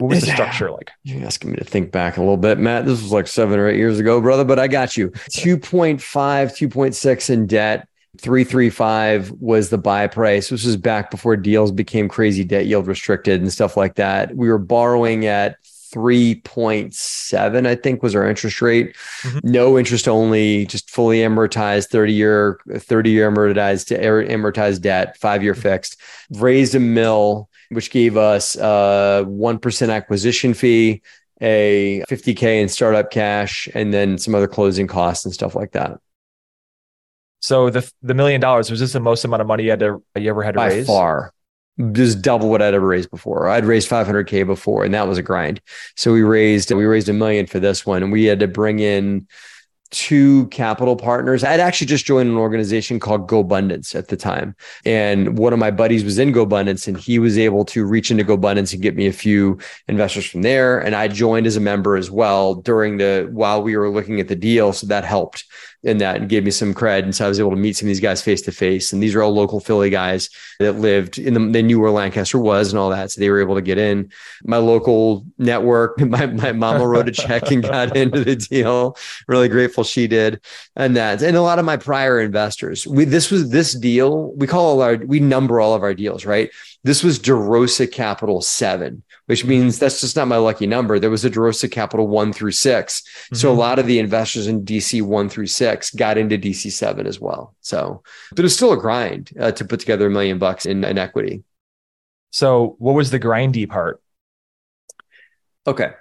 what 0.00 0.08
was 0.08 0.22
the 0.22 0.32
structure 0.32 0.70
like? 0.70 0.90
You're 1.04 1.26
asking 1.26 1.50
me 1.50 1.56
to 1.58 1.64
think 1.64 1.92
back 1.92 2.16
a 2.16 2.20
little 2.20 2.38
bit, 2.38 2.58
Matt. 2.58 2.86
This 2.86 3.02
was 3.02 3.12
like 3.12 3.26
seven 3.26 3.58
or 3.58 3.68
eight 3.68 3.76
years 3.76 3.98
ago, 3.98 4.18
brother, 4.18 4.44
but 4.44 4.58
I 4.58 4.66
got 4.66 4.96
you. 4.96 5.10
2.5, 5.10 6.00
2.6 6.00 7.30
in 7.30 7.46
debt, 7.46 7.86
335 8.20 9.32
was 9.32 9.70
the 9.70 9.78
buy 9.78 10.06
price. 10.06 10.48
This 10.48 10.64
was 10.64 10.76
back 10.76 11.10
before 11.10 11.36
deals 11.36 11.72
became 11.72 12.08
crazy 12.08 12.44
debt 12.44 12.66
yield 12.66 12.86
restricted 12.86 13.40
and 13.40 13.52
stuff 13.52 13.76
like 13.76 13.96
that. 13.96 14.36
We 14.36 14.48
were 14.48 14.58
borrowing 14.58 15.26
at 15.26 15.56
3.7, 15.92 17.66
I 17.66 17.74
think 17.74 18.02
was 18.02 18.14
our 18.14 18.28
interest 18.28 18.62
rate. 18.62 18.94
Mm-hmm. 19.22 19.38
No 19.42 19.78
interest 19.78 20.06
only, 20.06 20.66
just 20.66 20.88
fully 20.88 21.18
amortized 21.18 21.88
30 21.88 22.12
year, 22.12 22.60
30 22.72 23.10
year 23.10 23.30
amortized, 23.30 23.88
to 23.88 23.98
amortized 23.98 24.82
debt, 24.82 25.16
five 25.18 25.42
year 25.42 25.52
mm-hmm. 25.52 25.62
fixed. 25.62 25.96
Raised 26.30 26.74
a 26.74 26.80
mill, 26.80 27.48
which 27.70 27.90
gave 27.90 28.16
us 28.16 28.56
a 28.56 29.24
1% 29.26 29.92
acquisition 29.92 30.54
fee, 30.54 31.02
a 31.40 32.04
50K 32.08 32.62
in 32.62 32.68
startup 32.68 33.10
cash, 33.10 33.68
and 33.74 33.92
then 33.92 34.18
some 34.18 34.34
other 34.34 34.48
closing 34.48 34.86
costs 34.86 35.24
and 35.24 35.34
stuff 35.34 35.54
like 35.54 35.72
that. 35.72 35.98
So 37.40 37.70
the 37.70 37.90
the 38.02 38.14
million 38.14 38.40
dollars 38.40 38.70
was 38.70 38.80
this 38.80 38.92
the 38.92 39.00
most 39.00 39.24
amount 39.24 39.42
of 39.42 39.48
money 39.48 39.64
you 39.64 39.70
had 39.70 39.80
to 39.80 40.02
you 40.16 40.30
ever 40.30 40.42
had 40.42 40.54
to 40.54 40.58
By 40.58 40.68
raise? 40.68 40.86
Far, 40.86 41.32
just 41.92 42.22
double 42.22 42.50
what 42.50 42.62
I'd 42.62 42.74
ever 42.74 42.86
raised 42.86 43.10
before. 43.10 43.48
I'd 43.48 43.64
raised 43.64 43.88
500k 43.88 44.46
before, 44.46 44.84
and 44.84 44.94
that 44.94 45.08
was 45.08 45.18
a 45.18 45.22
grind. 45.22 45.60
So 45.96 46.12
we 46.12 46.22
raised 46.22 46.70
we 46.70 46.84
raised 46.84 47.08
a 47.08 47.12
million 47.12 47.46
for 47.46 47.58
this 47.58 47.86
one, 47.86 48.02
and 48.02 48.12
we 48.12 48.24
had 48.24 48.40
to 48.40 48.48
bring 48.48 48.78
in 48.78 49.26
two 49.90 50.46
capital 50.48 50.96
partners. 50.96 51.42
I'd 51.42 51.60
actually 51.60 51.88
just 51.88 52.06
joined 52.06 52.28
an 52.28 52.36
organization 52.36 53.00
called 53.00 53.28
GoBundance 53.28 53.94
at 53.94 54.08
the 54.08 54.16
time. 54.16 54.54
And 54.84 55.36
one 55.36 55.52
of 55.52 55.58
my 55.58 55.70
buddies 55.70 56.04
was 56.04 56.18
in 56.18 56.32
GoBundance 56.32 56.86
and 56.86 56.96
he 56.96 57.18
was 57.18 57.36
able 57.36 57.64
to 57.66 57.84
reach 57.84 58.10
into 58.10 58.24
GoBundance 58.24 58.72
and 58.72 58.82
get 58.82 58.96
me 58.96 59.06
a 59.06 59.12
few 59.12 59.58
investors 59.88 60.26
from 60.26 60.42
there. 60.42 60.78
And 60.78 60.94
I 60.94 61.08
joined 61.08 61.46
as 61.46 61.56
a 61.56 61.60
member 61.60 61.96
as 61.96 62.10
well 62.10 62.54
during 62.54 62.98
the 62.98 63.28
while 63.32 63.62
we 63.62 63.76
were 63.76 63.90
looking 63.90 64.20
at 64.20 64.28
the 64.28 64.36
deal. 64.36 64.72
So 64.72 64.86
that 64.86 65.04
helped 65.04 65.44
in 65.82 65.98
that 65.98 66.16
and 66.16 66.28
gave 66.28 66.44
me 66.44 66.50
some 66.50 66.74
cred. 66.74 67.04
And 67.04 67.14
so 67.14 67.24
I 67.24 67.28
was 67.28 67.40
able 67.40 67.50
to 67.50 67.56
meet 67.56 67.76
some 67.76 67.86
of 67.86 67.88
these 67.88 68.00
guys 68.00 68.20
face 68.20 68.42
to 68.42 68.52
face. 68.52 68.92
And 68.92 69.02
these 69.02 69.14
are 69.14 69.22
all 69.22 69.32
local 69.32 69.60
Philly 69.60 69.88
guys 69.88 70.28
that 70.58 70.72
lived 70.72 71.18
in 71.18 71.34
the, 71.34 71.40
they 71.40 71.62
knew 71.62 71.80
where 71.80 71.90
Lancaster 71.90 72.38
was 72.38 72.70
and 72.70 72.78
all 72.78 72.90
that. 72.90 73.10
So 73.10 73.20
they 73.20 73.30
were 73.30 73.40
able 73.40 73.54
to 73.54 73.62
get 73.62 73.78
in. 73.78 74.10
My 74.44 74.58
local 74.58 75.24
network, 75.38 75.98
my, 76.00 76.26
my 76.26 76.52
mama 76.52 76.86
wrote 76.86 77.08
a 77.08 77.12
check 77.12 77.50
and 77.50 77.62
got 77.62 77.96
into 77.96 78.22
the 78.22 78.36
deal. 78.36 78.96
Really 79.26 79.48
grateful 79.48 79.79
she 79.84 80.06
did. 80.06 80.40
And 80.76 80.96
that, 80.96 81.22
and 81.22 81.36
a 81.36 81.42
lot 81.42 81.58
of 81.58 81.64
my 81.64 81.76
prior 81.76 82.20
investors, 82.20 82.86
we, 82.86 83.04
this 83.04 83.30
was 83.30 83.50
this 83.50 83.74
deal. 83.74 84.32
We 84.32 84.46
call 84.46 84.66
all 84.66 84.82
our, 84.82 84.96
we 84.96 85.20
number 85.20 85.60
all 85.60 85.74
of 85.74 85.82
our 85.82 85.94
deals, 85.94 86.24
right? 86.24 86.50
This 86.84 87.02
was 87.02 87.18
DeRosa 87.18 87.90
Capital 87.90 88.40
seven 88.40 89.02
which 89.30 89.44
means 89.44 89.78
that's 89.78 90.00
just 90.00 90.16
not 90.16 90.26
my 90.26 90.38
lucky 90.38 90.66
number. 90.66 90.98
There 90.98 91.08
was 91.08 91.24
a 91.24 91.30
DeRosa 91.30 91.70
Capital 91.70 92.08
one 92.08 92.32
through 92.32 92.50
6 92.50 93.00
mm-hmm. 93.00 93.36
So 93.36 93.46
a 93.46 93.52
mm-hmm. 93.52 93.60
lot 93.60 93.78
of 93.78 93.86
the 93.86 94.00
investors 94.00 94.48
in 94.48 94.64
DC 94.64 95.02
one 95.02 95.28
through 95.28 95.46
six 95.46 95.92
got 95.92 96.18
into 96.18 96.36
DC 96.36 96.72
seven 96.72 97.06
as 97.06 97.20
well. 97.20 97.54
So, 97.60 98.02
but 98.34 98.44
it's 98.44 98.54
still 98.54 98.72
a 98.72 98.76
grind 98.76 99.30
uh, 99.38 99.52
to 99.52 99.64
put 99.64 99.78
together 99.78 100.08
a 100.08 100.10
million 100.10 100.38
bucks 100.40 100.66
in, 100.66 100.82
in 100.82 100.98
equity. 100.98 101.44
So, 102.30 102.74
what 102.80 102.96
was 102.96 103.12
the 103.12 103.20
grindy 103.20 103.68
part? 103.68 104.02
Okay. 105.64 105.92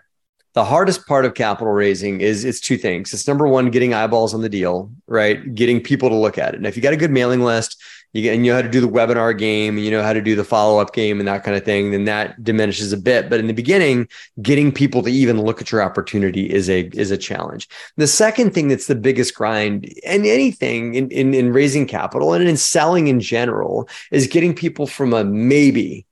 The 0.53 0.65
hardest 0.65 1.05
part 1.07 1.25
of 1.25 1.35
capital 1.35 1.71
raising 1.71 2.21
is 2.21 2.43
it's 2.43 2.59
two 2.59 2.77
things. 2.77 3.13
It's 3.13 3.27
number 3.27 3.47
one, 3.47 3.69
getting 3.69 3.93
eyeballs 3.93 4.33
on 4.33 4.41
the 4.41 4.49
deal, 4.49 4.91
right? 5.07 5.53
Getting 5.53 5.81
people 5.81 6.09
to 6.09 6.15
look 6.15 6.37
at 6.37 6.53
it. 6.53 6.57
And 6.57 6.65
if 6.65 6.75
you 6.75 6.81
got 6.81 6.93
a 6.93 6.97
good 6.97 7.11
mailing 7.11 7.41
list, 7.41 7.81
you, 8.13 8.23
get, 8.23 8.35
and 8.35 8.45
you 8.45 8.51
know 8.51 8.55
how 8.55 8.61
to 8.63 8.69
do 8.69 8.81
the 8.81 8.87
webinar 8.87 9.37
game 9.37 9.77
and 9.77 9.85
you 9.85 9.91
know 9.91 10.01
how 10.01 10.13
to 10.13 10.21
do 10.21 10.35
the 10.35 10.43
follow-up 10.43 10.93
game 10.93 11.19
and 11.19 11.27
that 11.27 11.43
kind 11.43 11.55
of 11.55 11.63
thing 11.63 11.91
then 11.91 12.05
that 12.05 12.43
diminishes 12.43 12.91
a 12.91 12.97
bit 12.97 13.29
but 13.29 13.39
in 13.39 13.47
the 13.47 13.53
beginning 13.53 14.07
getting 14.41 14.71
people 14.71 15.03
to 15.03 15.11
even 15.11 15.41
look 15.41 15.61
at 15.61 15.71
your 15.71 15.81
opportunity 15.81 16.49
is 16.49 16.69
a 16.69 16.87
is 16.93 17.11
a 17.11 17.17
challenge 17.17 17.69
the 17.97 18.07
second 18.07 18.53
thing 18.53 18.67
that's 18.67 18.87
the 18.87 18.95
biggest 18.95 19.35
grind 19.35 19.85
in 19.85 20.25
anything 20.25 20.95
in, 20.95 21.09
in, 21.11 21.33
in 21.33 21.53
raising 21.53 21.85
capital 21.85 22.33
and 22.33 22.47
in 22.47 22.57
selling 22.57 23.07
in 23.07 23.19
general 23.19 23.87
is 24.11 24.27
getting 24.27 24.55
people 24.55 24.87
from 24.87 25.13
a 25.13 25.23
maybe 25.23 26.05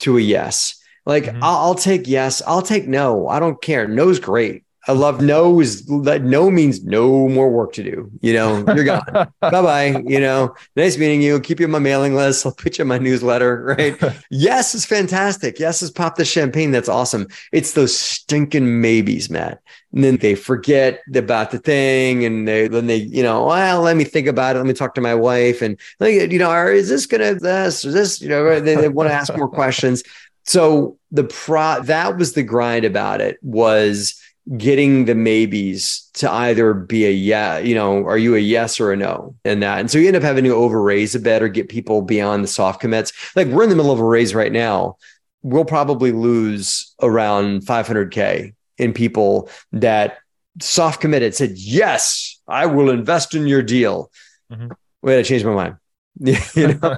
to 0.00 0.18
a 0.18 0.20
yes 0.20 0.77
like 1.08 1.24
mm-hmm. 1.24 1.42
I'll, 1.42 1.56
I'll 1.56 1.74
take 1.74 2.06
yes 2.06 2.40
i'll 2.46 2.62
take 2.62 2.86
no 2.86 3.26
i 3.26 3.40
don't 3.40 3.60
care 3.60 3.88
no's 3.88 4.20
great 4.20 4.62
I 4.88 4.92
love 4.92 5.20
no 5.20 5.60
is 5.60 5.84
that 6.04 6.22
no 6.22 6.50
means 6.50 6.82
no 6.82 7.28
more 7.28 7.50
work 7.50 7.74
to 7.74 7.82
do. 7.82 8.10
You 8.22 8.32
know, 8.32 8.64
you're 8.74 8.84
gone. 8.84 9.04
bye 9.40 9.50
bye. 9.50 10.02
You 10.06 10.18
know, 10.18 10.54
nice 10.76 10.96
meeting 10.96 11.20
you. 11.20 11.38
Keep 11.40 11.60
you 11.60 11.66
on 11.66 11.72
my 11.72 11.78
mailing 11.78 12.14
list. 12.14 12.46
I'll 12.46 12.54
put 12.54 12.78
you 12.78 12.82
in 12.82 12.88
my 12.88 12.98
newsletter. 12.98 13.58
Right. 13.78 14.00
yes 14.30 14.74
is 14.74 14.86
fantastic. 14.86 15.58
Yes 15.58 15.82
is 15.82 15.90
pop 15.90 16.16
the 16.16 16.24
champagne. 16.24 16.70
That's 16.70 16.88
awesome. 16.88 17.26
It's 17.52 17.74
those 17.74 17.96
stinking 17.96 18.80
maybes, 18.80 19.28
Matt. 19.28 19.60
And 19.92 20.02
then 20.02 20.16
they 20.16 20.34
forget 20.34 21.00
about 21.14 21.50
the 21.50 21.58
thing, 21.58 22.24
and 22.24 22.48
they 22.48 22.68
then 22.68 22.86
they 22.86 22.96
you 22.96 23.22
know, 23.22 23.46
well, 23.46 23.82
let 23.82 23.96
me 23.96 24.04
think 24.04 24.26
about 24.26 24.56
it. 24.56 24.60
Let 24.60 24.66
me 24.66 24.74
talk 24.74 24.94
to 24.94 25.00
my 25.00 25.14
wife, 25.14 25.60
and 25.60 25.78
like 26.00 26.14
you 26.14 26.38
know, 26.38 26.50
are, 26.50 26.72
is 26.72 26.88
this 26.88 27.06
gonna 27.06 27.34
this 27.34 27.84
or 27.84 27.90
this? 27.90 28.22
You 28.22 28.28
know, 28.28 28.60
they, 28.60 28.74
they 28.74 28.88
want 28.88 29.10
to 29.10 29.14
ask 29.14 29.36
more 29.36 29.48
questions. 29.60 30.02
So 30.48 30.98
the 31.10 31.24
pro 31.24 31.82
that 31.82 32.16
was 32.16 32.32
the 32.32 32.42
grind 32.42 32.86
about 32.86 33.20
it 33.20 33.38
was 33.42 34.18
getting 34.56 35.04
the 35.04 35.14
maybes 35.14 36.10
to 36.14 36.30
either 36.30 36.72
be 36.72 37.04
a 37.04 37.10
yeah, 37.10 37.58
you 37.58 37.74
know, 37.74 38.06
are 38.06 38.16
you 38.16 38.34
a 38.34 38.38
yes 38.38 38.80
or 38.80 38.90
a 38.90 38.96
no 38.96 39.34
and 39.44 39.62
that. 39.62 39.78
And 39.78 39.90
so 39.90 39.98
you 39.98 40.06
end 40.06 40.16
up 40.16 40.22
having 40.22 40.44
to 40.44 40.54
over 40.54 40.82
raise 40.82 41.14
a 41.14 41.20
bit 41.20 41.42
or 41.42 41.48
get 41.48 41.68
people 41.68 42.00
beyond 42.00 42.42
the 42.42 42.48
soft 42.48 42.80
commits. 42.80 43.12
Like 43.36 43.48
we're 43.48 43.64
in 43.64 43.68
the 43.68 43.76
middle 43.76 43.92
of 43.92 44.00
a 44.00 44.04
raise 44.04 44.34
right 44.34 44.50
now. 44.50 44.96
We'll 45.42 45.66
probably 45.66 46.12
lose 46.12 46.94
around 47.02 47.66
500K 47.66 48.54
in 48.78 48.94
people 48.94 49.50
that 49.72 50.18
soft 50.62 51.02
committed, 51.02 51.34
said, 51.34 51.52
Yes, 51.56 52.40
I 52.48 52.64
will 52.64 52.88
invest 52.88 53.34
in 53.34 53.46
your 53.46 53.62
deal. 53.62 54.10
Mm-hmm. 54.50 54.72
Wait, 55.02 55.18
I 55.18 55.22
changed 55.22 55.44
my 55.44 55.54
mind. 55.54 55.76
you 56.54 56.74
know? 56.74 56.96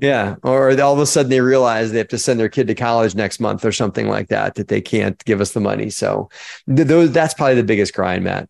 yeah. 0.00 0.36
Or 0.42 0.70
all 0.80 0.94
of 0.94 0.98
a 0.98 1.06
sudden 1.06 1.30
they 1.30 1.40
realize 1.40 1.92
they 1.92 1.98
have 1.98 2.08
to 2.08 2.18
send 2.18 2.38
their 2.38 2.48
kid 2.48 2.66
to 2.68 2.74
college 2.74 3.14
next 3.14 3.40
month 3.40 3.64
or 3.64 3.72
something 3.72 4.08
like 4.08 4.28
that, 4.28 4.54
that 4.56 4.68
they 4.68 4.80
can't 4.80 5.22
give 5.24 5.40
us 5.40 5.52
the 5.52 5.60
money. 5.60 5.90
So 5.90 6.28
th- 6.66 6.88
those, 6.88 7.12
that's 7.12 7.34
probably 7.34 7.56
the 7.56 7.64
biggest 7.64 7.94
grind, 7.94 8.24
Matt. 8.24 8.48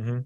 Mm-hmm. 0.00 0.20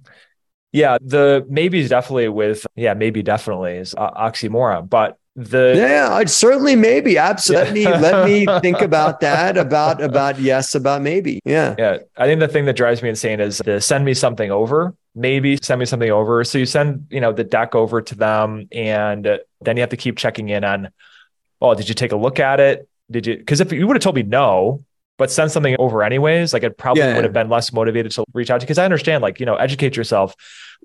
Yeah. 0.72 0.98
The 1.00 1.46
maybe 1.48 1.86
definitely 1.86 2.28
with, 2.28 2.66
yeah, 2.74 2.94
maybe 2.94 3.22
definitely 3.22 3.76
is 3.76 3.94
uh, 3.96 4.10
oxymoron, 4.10 4.88
but 4.88 5.18
the 5.36 5.74
yeah 5.76 6.14
I'd 6.14 6.30
certainly 6.30 6.76
maybe 6.76 7.18
absolutely 7.18 7.82
yeah. 7.82 7.98
let 7.98 8.24
me 8.24 8.46
let 8.46 8.54
me 8.54 8.60
think 8.60 8.80
about 8.88 9.18
that 9.20 9.58
about 9.58 10.00
about 10.00 10.38
yes 10.38 10.76
about 10.76 11.02
maybe 11.02 11.40
yeah 11.44 11.74
yeah 11.76 11.98
i 12.16 12.26
think 12.26 12.38
the 12.38 12.46
thing 12.46 12.66
that 12.66 12.76
drives 12.76 13.02
me 13.02 13.08
insane 13.08 13.40
is 13.40 13.58
to 13.58 13.80
send 13.80 14.04
me 14.04 14.14
something 14.14 14.52
over 14.52 14.94
maybe 15.14 15.58
send 15.62 15.78
me 15.78 15.86
something 15.86 16.10
over 16.10 16.42
so 16.44 16.58
you 16.58 16.66
send 16.66 17.06
you 17.10 17.20
know 17.20 17.32
the 17.32 17.44
deck 17.44 17.74
over 17.74 18.02
to 18.02 18.14
them 18.14 18.66
and 18.72 19.24
then 19.60 19.76
you 19.76 19.80
have 19.80 19.90
to 19.90 19.96
keep 19.96 20.16
checking 20.16 20.48
in 20.48 20.64
on 20.64 20.88
oh 21.60 21.74
did 21.74 21.88
you 21.88 21.94
take 21.94 22.12
a 22.12 22.16
look 22.16 22.40
at 22.40 22.58
it 22.60 22.88
did 23.10 23.26
you 23.26 23.36
because 23.36 23.60
if 23.60 23.72
you 23.72 23.86
would 23.86 23.96
have 23.96 24.02
told 24.02 24.16
me 24.16 24.22
no 24.22 24.84
but 25.16 25.30
send 25.30 25.52
something 25.52 25.76
over 25.78 26.02
anyways 26.02 26.52
like 26.52 26.64
it 26.64 26.76
probably 26.76 27.02
yeah. 27.02 27.14
would 27.14 27.24
have 27.24 27.32
been 27.32 27.48
less 27.48 27.72
motivated 27.72 28.10
to 28.10 28.24
reach 28.34 28.50
out 28.50 28.58
to 28.58 28.64
you. 28.64 28.66
because 28.66 28.78
i 28.78 28.84
understand 28.84 29.22
like 29.22 29.38
you 29.38 29.46
know 29.46 29.54
educate 29.54 29.96
yourself 29.96 30.34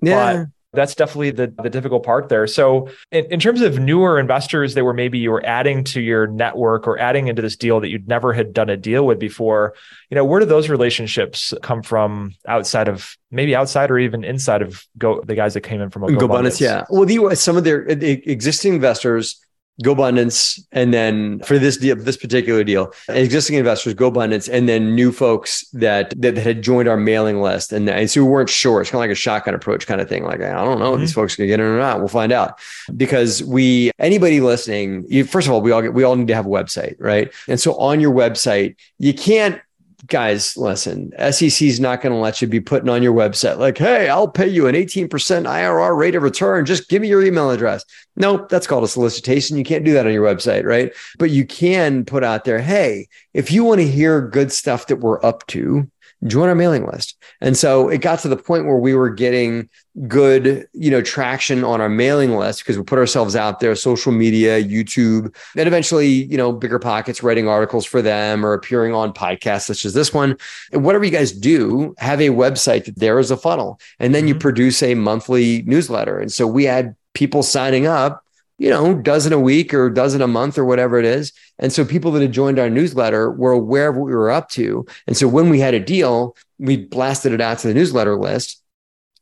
yeah. 0.02 0.44
But 0.44 0.46
that's 0.72 0.94
definitely 0.94 1.30
the, 1.30 1.52
the 1.62 1.70
difficult 1.70 2.04
part 2.04 2.28
there. 2.28 2.46
So, 2.46 2.88
in, 3.10 3.24
in, 3.26 3.40
terms 3.40 3.60
of 3.60 3.78
newer 3.78 4.20
investors 4.20 4.74
that 4.74 4.84
were 4.84 4.94
maybe 4.94 5.18
you 5.18 5.30
were 5.30 5.44
adding 5.44 5.82
to 5.84 6.00
your 6.00 6.26
network 6.28 6.86
or 6.86 6.98
adding 6.98 7.28
into 7.28 7.42
this 7.42 7.56
deal 7.56 7.80
that 7.80 7.88
you'd 7.88 8.06
never 8.06 8.32
had 8.32 8.52
done 8.52 8.70
a 8.70 8.76
deal 8.76 9.04
with 9.04 9.18
before, 9.18 9.74
you 10.10 10.14
know, 10.14 10.24
where 10.24 10.40
do 10.40 10.46
those 10.46 10.68
relationships 10.68 11.52
come 11.62 11.82
from 11.82 12.34
outside 12.46 12.88
of 12.88 13.16
maybe 13.30 13.56
outside 13.56 13.90
or 13.90 13.98
even 13.98 14.22
inside 14.22 14.62
of 14.62 14.86
Go 14.96 15.20
the 15.22 15.34
guys 15.34 15.54
that 15.54 15.62
came 15.62 15.80
in 15.80 15.90
from 15.90 16.02
GoBundance? 16.02 16.60
Yeah, 16.60 16.84
well, 16.88 17.04
the, 17.04 17.34
some 17.34 17.56
of 17.56 17.64
their 17.64 17.82
existing 17.82 18.74
investors 18.74 19.44
GoBundance, 19.82 20.64
and 20.72 20.92
then 20.92 21.40
for 21.40 21.58
this 21.58 21.76
deal, 21.76 21.96
this 21.96 22.16
particular 22.16 22.64
deal, 22.64 22.92
existing 23.08 23.56
investors, 23.56 23.94
GoBundance, 23.94 24.52
and 24.52 24.68
then 24.68 24.94
new 24.94 25.12
folks 25.12 25.68
that 25.70 26.20
that 26.20 26.36
had 26.36 26.62
joined 26.62 26.88
our 26.88 26.96
mailing 26.96 27.40
list, 27.40 27.72
and, 27.72 27.88
and 27.88 28.10
so 28.10 28.24
we 28.24 28.30
weren't 28.30 28.50
sure. 28.50 28.80
It's 28.80 28.90
kind 28.90 28.98
of 28.98 29.08
like 29.08 29.10
a 29.10 29.14
shotgun 29.14 29.54
approach 29.54 29.86
kind 29.86 30.00
of 30.00 30.08
thing. 30.08 30.24
Like 30.24 30.40
I 30.40 30.52
don't 30.52 30.78
know 30.78 30.92
mm-hmm. 30.92 30.94
if 30.94 31.00
these 31.00 31.12
folks 31.12 31.36
can 31.36 31.46
get 31.46 31.60
in 31.60 31.66
or 31.66 31.78
not. 31.78 31.98
We'll 31.98 32.08
find 32.08 32.32
out 32.32 32.58
because 32.96 33.42
we 33.44 33.90
anybody 33.98 34.40
listening. 34.40 35.04
You, 35.08 35.24
first 35.24 35.46
of 35.46 35.52
all, 35.52 35.60
we 35.60 35.72
all 35.72 35.82
get, 35.82 35.94
we 35.94 36.04
all 36.04 36.16
need 36.16 36.28
to 36.28 36.34
have 36.34 36.46
a 36.46 36.50
website, 36.50 36.96
right? 36.98 37.32
And 37.48 37.60
so 37.60 37.74
on 37.76 38.00
your 38.00 38.12
website, 38.12 38.76
you 38.98 39.14
can't 39.14 39.60
guys, 40.06 40.56
listen, 40.56 41.12
SEC 41.30 41.62
is 41.62 41.80
not 41.80 42.00
going 42.00 42.12
to 42.12 42.18
let 42.18 42.40
you 42.40 42.48
be 42.48 42.60
putting 42.60 42.88
on 42.88 43.02
your 43.02 43.14
website 43.14 43.58
like, 43.58 43.78
hey, 43.78 44.08
I'll 44.08 44.28
pay 44.28 44.48
you 44.48 44.66
an 44.66 44.74
18% 44.74 45.08
IRR 45.08 45.96
rate 45.96 46.14
of 46.14 46.22
return. 46.22 46.66
Just 46.66 46.88
give 46.88 47.02
me 47.02 47.08
your 47.08 47.22
email 47.22 47.50
address. 47.50 47.84
No, 48.16 48.46
that's 48.48 48.66
called 48.66 48.84
a 48.84 48.88
solicitation. 48.88 49.56
You 49.56 49.64
can't 49.64 49.84
do 49.84 49.92
that 49.92 50.06
on 50.06 50.12
your 50.12 50.26
website, 50.26 50.64
right? 50.64 50.92
But 51.18 51.30
you 51.30 51.46
can 51.46 52.04
put 52.04 52.24
out 52.24 52.44
there, 52.44 52.60
hey, 52.60 53.08
if 53.34 53.50
you 53.50 53.64
want 53.64 53.80
to 53.80 53.88
hear 53.88 54.28
good 54.28 54.52
stuff 54.52 54.86
that 54.88 54.96
we're 54.96 55.24
up 55.24 55.46
to, 55.48 55.90
join 56.26 56.48
our 56.48 56.54
mailing 56.54 56.86
list. 56.86 57.16
And 57.40 57.56
so 57.56 57.88
it 57.88 58.00
got 58.02 58.18
to 58.20 58.28
the 58.28 58.36
point 58.36 58.66
where 58.66 58.76
we 58.76 58.94
were 58.94 59.08
getting 59.10 59.68
good, 60.06 60.68
you 60.72 60.90
know, 60.90 61.02
traction 61.02 61.64
on 61.64 61.80
our 61.80 61.88
mailing 61.88 62.36
list 62.36 62.60
because 62.60 62.76
we 62.76 62.84
put 62.84 62.98
ourselves 62.98 63.34
out 63.34 63.60
there, 63.60 63.74
social 63.74 64.12
media, 64.12 64.62
YouTube, 64.62 65.34
and 65.56 65.66
eventually, 65.66 66.06
you 66.06 66.36
know, 66.36 66.52
BiggerPockets 66.52 67.22
writing 67.22 67.48
articles 67.48 67.86
for 67.86 68.02
them 68.02 68.44
or 68.44 68.52
appearing 68.52 68.94
on 68.94 69.12
podcasts 69.12 69.62
such 69.62 69.84
as 69.84 69.94
this 69.94 70.12
one. 70.12 70.36
And 70.72 70.84
whatever 70.84 71.04
you 71.04 71.10
guys 71.10 71.32
do, 71.32 71.94
have 71.98 72.20
a 72.20 72.28
website 72.28 72.84
that 72.84 72.98
there 72.98 73.18
is 73.18 73.30
a 73.30 73.36
funnel. 73.36 73.80
And 73.98 74.14
then 74.14 74.22
mm-hmm. 74.22 74.28
you 74.28 74.34
produce 74.36 74.82
a 74.82 74.94
monthly 74.94 75.62
newsletter. 75.62 76.18
And 76.18 76.32
so 76.32 76.46
we 76.46 76.64
had 76.64 76.94
people 77.14 77.42
signing 77.42 77.86
up 77.86 78.24
you 78.60 78.68
know, 78.68 78.94
dozen 78.94 79.32
a 79.32 79.40
week 79.40 79.72
or 79.72 79.88
dozen 79.88 80.20
a 80.20 80.26
month 80.26 80.58
or 80.58 80.66
whatever 80.66 80.98
it 80.98 81.06
is. 81.06 81.32
And 81.58 81.72
so 81.72 81.82
people 81.82 82.10
that 82.12 82.20
had 82.20 82.32
joined 82.32 82.58
our 82.58 82.68
newsletter 82.68 83.30
were 83.32 83.52
aware 83.52 83.88
of 83.88 83.96
what 83.96 84.04
we 84.04 84.12
were 84.12 84.30
up 84.30 84.50
to. 84.50 84.84
And 85.06 85.16
so 85.16 85.26
when 85.26 85.48
we 85.48 85.60
had 85.60 85.72
a 85.72 85.80
deal, 85.80 86.36
we 86.58 86.76
blasted 86.76 87.32
it 87.32 87.40
out 87.40 87.58
to 87.60 87.68
the 87.68 87.74
newsletter 87.74 88.16
list, 88.16 88.62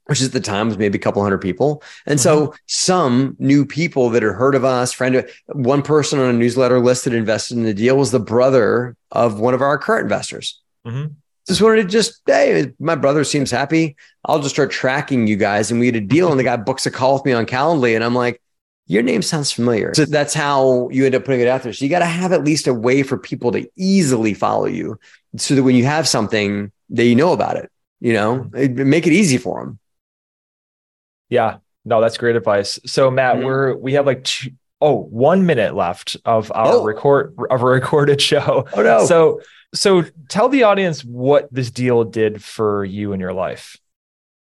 which 0.06 0.20
at 0.22 0.32
the 0.32 0.40
time 0.40 0.66
was 0.66 0.76
maybe 0.76 0.98
a 0.98 1.00
couple 1.00 1.22
hundred 1.22 1.38
people. 1.38 1.84
And 2.04 2.18
mm-hmm. 2.18 2.46
so 2.46 2.54
some 2.66 3.36
new 3.38 3.64
people 3.64 4.10
that 4.10 4.24
had 4.24 4.32
heard 4.32 4.56
of 4.56 4.64
us, 4.64 4.92
friend, 4.92 5.24
one 5.46 5.82
person 5.82 6.18
on 6.18 6.30
a 6.30 6.32
newsletter 6.32 6.80
list 6.80 7.04
that 7.04 7.14
invested 7.14 7.58
in 7.58 7.62
the 7.62 7.72
deal 7.72 7.96
was 7.96 8.10
the 8.10 8.18
brother 8.18 8.96
of 9.12 9.38
one 9.38 9.54
of 9.54 9.62
our 9.62 9.78
current 9.78 10.02
investors. 10.02 10.60
Mm-hmm 10.84 11.12
just 11.46 11.62
wanted 11.62 11.82
to 11.82 11.88
just 11.88 12.20
hey 12.26 12.74
my 12.78 12.94
brother 12.94 13.24
seems 13.24 13.50
happy 13.50 13.96
i'll 14.26 14.38
just 14.38 14.54
start 14.54 14.70
tracking 14.70 15.26
you 15.26 15.34
guys 15.34 15.70
and 15.70 15.80
we 15.80 15.86
had 15.86 15.96
a 15.96 16.00
deal 16.00 16.30
and 16.30 16.38
the 16.38 16.44
guy 16.44 16.56
books 16.56 16.84
a 16.84 16.90
call 16.90 17.14
with 17.14 17.24
me 17.24 17.32
on 17.32 17.46
calendly 17.46 17.94
and 17.94 18.04
i'm 18.04 18.14
like 18.14 18.42
your 18.88 19.02
name 19.02 19.20
sounds 19.20 19.52
familiar. 19.52 19.94
So 19.94 20.06
that's 20.06 20.32
how 20.32 20.88
you 20.88 21.04
end 21.04 21.14
up 21.14 21.26
putting 21.26 21.42
it 21.42 21.46
out 21.46 21.62
there. 21.62 21.74
So 21.74 21.84
you 21.84 21.90
got 21.90 21.98
to 21.98 22.06
have 22.06 22.32
at 22.32 22.42
least 22.42 22.66
a 22.66 22.72
way 22.72 23.02
for 23.02 23.18
people 23.18 23.52
to 23.52 23.70
easily 23.76 24.32
follow 24.32 24.64
you 24.64 24.98
so 25.36 25.54
that 25.54 25.62
when 25.62 25.76
you 25.76 25.84
have 25.84 26.08
something 26.08 26.72
that 26.90 27.04
you 27.04 27.14
know 27.14 27.34
about 27.34 27.56
it, 27.56 27.70
you 28.00 28.14
know, 28.14 28.48
make 28.52 29.06
it 29.06 29.12
easy 29.12 29.36
for 29.36 29.62
them. 29.62 29.78
Yeah, 31.28 31.58
no, 31.84 32.00
that's 32.00 32.16
great 32.16 32.34
advice. 32.34 32.80
So 32.86 33.10
Matt, 33.10 33.36
mm-hmm. 33.36 33.44
we're, 33.44 33.76
we 33.76 33.92
have 33.92 34.06
like 34.06 34.24
two, 34.24 34.52
oh, 34.80 35.02
one 35.02 35.44
minute 35.44 35.74
left 35.74 36.16
of 36.24 36.50
our 36.54 36.76
oh. 36.76 36.84
record 36.84 37.36
of 37.50 37.60
a 37.60 37.66
recorded 37.66 38.22
show. 38.22 38.66
Oh 38.72 38.82
no. 38.82 39.04
So, 39.04 39.42
so 39.74 40.04
tell 40.30 40.48
the 40.48 40.62
audience 40.62 41.04
what 41.04 41.52
this 41.52 41.70
deal 41.70 42.04
did 42.04 42.42
for 42.42 42.86
you 42.86 43.12
in 43.12 43.20
your 43.20 43.34
life. 43.34 43.76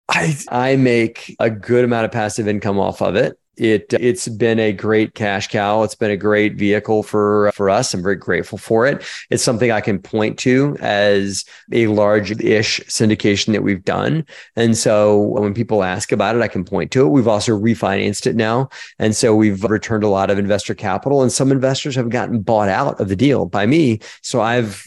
I, 0.09 0.37
I 0.49 0.77
make 0.77 1.35
a 1.41 1.51
good 1.51 1.85
amount 1.85 2.05
of 2.05 2.13
passive 2.13 2.47
income 2.47 2.79
off 2.79 3.03
of 3.03 3.17
it. 3.17 3.37
It 3.59 3.93
it's 3.95 4.29
been 4.29 4.59
a 4.59 4.73
great 4.73 5.15
cash 5.15 5.49
cow. 5.49 5.83
It's 5.83 5.95
been 5.95 6.11
a 6.11 6.17
great 6.17 6.55
vehicle 6.55 7.03
for 7.03 7.51
for 7.53 7.69
us. 7.69 7.93
I'm 7.93 8.03
very 8.03 8.17
grateful 8.17 8.57
for 8.57 8.87
it. 8.87 9.05
It's 9.31 9.43
something 9.43 9.71
I 9.71 9.81
can 9.81 9.99
point 9.99 10.39
to 10.41 10.77
as 10.81 11.45
a 11.73 11.89
large-ish 11.89 12.81
syndication 12.83 13.53
that 13.53 13.63
we've 13.63 13.85
done. 13.85 14.25
And 14.57 14.77
so 14.77 15.19
when 15.19 15.55
people 15.55 15.83
ask 15.83 16.13
about 16.13 16.37
it, 16.37 16.43
I 16.43 16.49
can 16.49 16.65
point 16.65 16.91
to 16.93 17.05
it. 17.05 17.11
We've 17.11 17.29
also 17.29 17.59
refinanced 17.59 18.27
it 18.27 18.37
now, 18.37 18.69
and 18.99 19.17
so 19.17 19.35
we've 19.35 19.65
returned 19.65 20.05
a 20.05 20.09
lot 20.09 20.31
of 20.31 20.39
investor 20.39 20.75
capital. 20.75 21.23
And 21.23 21.33
some 21.33 21.51
investors 21.51 21.97
have 21.97 22.11
gotten 22.11 22.41
bought 22.41 22.69
out 22.69 23.01
of 23.01 23.09
the 23.09 23.17
deal 23.17 23.47
by 23.47 23.67
me. 23.67 24.01
So 24.23 24.41
I've 24.41 24.87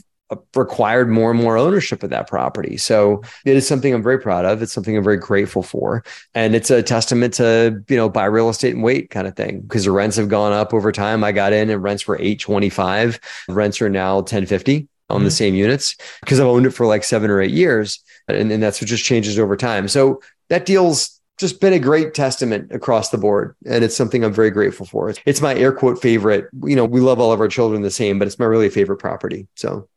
required 0.56 1.10
more 1.10 1.32
and 1.32 1.40
more 1.40 1.58
ownership 1.58 2.04
of 2.04 2.10
that 2.10 2.28
property. 2.28 2.78
So 2.78 3.22
it 3.46 3.56
is 3.56 3.68
something 3.68 3.94
I'm 3.94 4.04
very 4.04 4.20
proud 4.20 4.46
of. 4.46 4.62
It's 4.62 4.74
something 4.74 4.96
I'm 4.96 5.04
very 5.04 5.18
grateful 5.18 5.64
for. 5.64 6.04
And 6.34 6.56
it's 6.56 6.70
a 6.70 6.84
testament 6.84 7.34
to, 7.36 7.84
you 7.88 7.98
know, 7.98 8.10
buy 8.10 8.26
real 8.26 8.50
estate 8.50 8.74
and 8.74 8.84
wait 8.84 9.10
kind 9.10 9.28
of 9.28 9.36
thing 9.36 9.62
because 9.62 9.86
the 9.86 9.92
rents 9.92 10.18
have 10.18 10.30
gone 10.30 10.54
up 10.54 10.74
over 10.74 10.92
time. 10.92 11.24
I 11.24 11.32
got 11.32 11.54
in 11.54 11.70
and 11.70 11.84
rents 11.84 12.08
were 12.08 12.16
825. 12.16 13.20
Rents 13.50 13.82
are 13.82 13.90
now 13.90 14.16
1050 14.16 14.88
on 15.10 15.18
mm-hmm. 15.18 15.26
the 15.26 15.32
same 15.32 15.56
units 15.56 15.96
because 16.22 16.40
I've 16.40 16.48
owned 16.48 16.66
it 16.66 16.72
for 16.72 16.86
like 16.86 17.04
seven 17.04 17.30
or 17.30 17.42
eight 17.42 17.52
years. 17.52 18.04
And, 18.28 18.52
and 18.52 18.64
that's 18.64 18.82
what 18.82 18.88
just 18.88 19.04
changes 19.04 19.38
over 19.38 19.58
time. 19.58 19.88
So 19.88 20.22
that 20.50 20.66
deal's 20.66 21.20
just 21.38 21.60
been 21.60 21.74
a 21.74 21.80
great 21.80 22.14
testament 22.14 22.72
across 22.72 23.10
the 23.10 23.18
board. 23.18 23.56
And 23.66 23.84
it's 23.84 23.96
something 23.98 24.24
I'm 24.24 24.34
very 24.34 24.52
grateful 24.52 24.86
for. 24.86 25.14
It's 25.26 25.42
my 25.42 25.56
air 25.56 25.72
quote 25.72 26.02
favorite. 26.02 26.46
You 26.64 26.76
know, 26.76 26.86
we 26.86 27.02
love 27.02 27.20
all 27.20 27.32
of 27.32 27.40
our 27.40 27.48
children 27.48 27.82
the 27.82 27.90
same, 27.90 28.20
but 28.20 28.28
it's 28.28 28.38
my 28.38 28.46
really 28.46 28.70
favorite 28.70 28.98
property. 28.98 29.48
So 29.56 29.90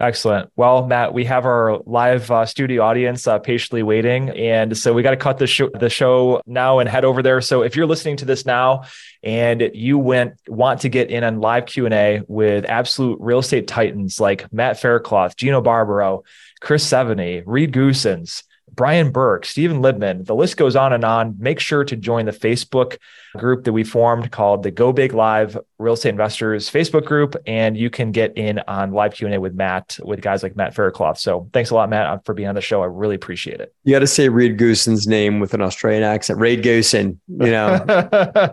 Excellent. 0.00 0.50
Well, 0.56 0.86
Matt, 0.86 1.14
we 1.14 1.24
have 1.26 1.46
our 1.46 1.78
live 1.86 2.28
uh, 2.28 2.46
studio 2.46 2.82
audience 2.82 3.28
uh, 3.28 3.38
patiently 3.38 3.84
waiting, 3.84 4.28
and 4.30 4.76
so 4.76 4.92
we 4.92 5.04
got 5.04 5.12
to 5.12 5.16
cut 5.16 5.38
the 5.38 5.46
show 5.46 5.70
the 5.72 5.88
show 5.88 6.42
now 6.46 6.80
and 6.80 6.88
head 6.88 7.04
over 7.04 7.22
there. 7.22 7.40
So 7.40 7.62
if 7.62 7.76
you're 7.76 7.86
listening 7.86 8.16
to 8.16 8.24
this 8.24 8.44
now 8.44 8.82
and 9.22 9.70
you 9.72 9.98
went 9.98 10.34
want 10.48 10.80
to 10.80 10.88
get 10.88 11.10
in 11.10 11.22
on 11.22 11.38
live 11.38 11.66
Q 11.66 11.84
and 11.84 11.94
A 11.94 12.22
with 12.26 12.64
absolute 12.64 13.18
real 13.20 13.38
estate 13.38 13.68
titans 13.68 14.18
like 14.18 14.52
Matt 14.52 14.80
Faircloth, 14.80 15.36
Gino 15.36 15.60
Barbaro, 15.60 16.24
Chris 16.60 16.84
Sevigny, 16.84 17.44
Reed 17.46 17.72
Goossens, 17.72 18.42
Brian 18.74 19.10
Burke, 19.10 19.44
Stephen 19.44 19.82
Libman, 19.82 20.26
the 20.26 20.34
list 20.34 20.56
goes 20.56 20.76
on 20.76 20.92
and 20.92 21.04
on. 21.04 21.36
Make 21.38 21.60
sure 21.60 21.84
to 21.84 21.96
join 21.96 22.26
the 22.26 22.32
Facebook 22.32 22.98
group 23.36 23.64
that 23.64 23.72
we 23.72 23.84
formed 23.84 24.30
called 24.30 24.62
the 24.62 24.70
Go 24.70 24.92
Big 24.92 25.12
Live 25.12 25.56
Real 25.78 25.94
Estate 25.94 26.10
Investors 26.10 26.70
Facebook 26.70 27.04
group, 27.04 27.36
and 27.46 27.76
you 27.76 27.90
can 27.90 28.12
get 28.12 28.36
in 28.36 28.60
on 28.66 28.92
live 28.92 29.14
Q 29.14 29.26
and 29.26 29.34
A 29.34 29.40
with 29.40 29.54
Matt, 29.54 29.98
with 30.02 30.20
guys 30.20 30.42
like 30.42 30.56
Matt 30.56 30.74
Faircloth. 30.74 31.18
So 31.18 31.48
thanks 31.52 31.70
a 31.70 31.74
lot, 31.74 31.90
Matt, 31.90 32.06
uh, 32.06 32.18
for 32.24 32.34
being 32.34 32.48
on 32.48 32.54
the 32.54 32.60
show. 32.60 32.82
I 32.82 32.86
really 32.86 33.14
appreciate 33.14 33.60
it. 33.60 33.74
You 33.84 33.92
got 33.92 34.00
to 34.00 34.06
say 34.06 34.28
Reed 34.28 34.58
Goossens' 34.58 35.06
name 35.06 35.40
with 35.40 35.54
an 35.54 35.60
Australian 35.60 36.02
accent. 36.02 36.38
Reed 36.38 36.62
Goosen, 36.62 37.18
you 37.28 37.50
know, 37.50 37.84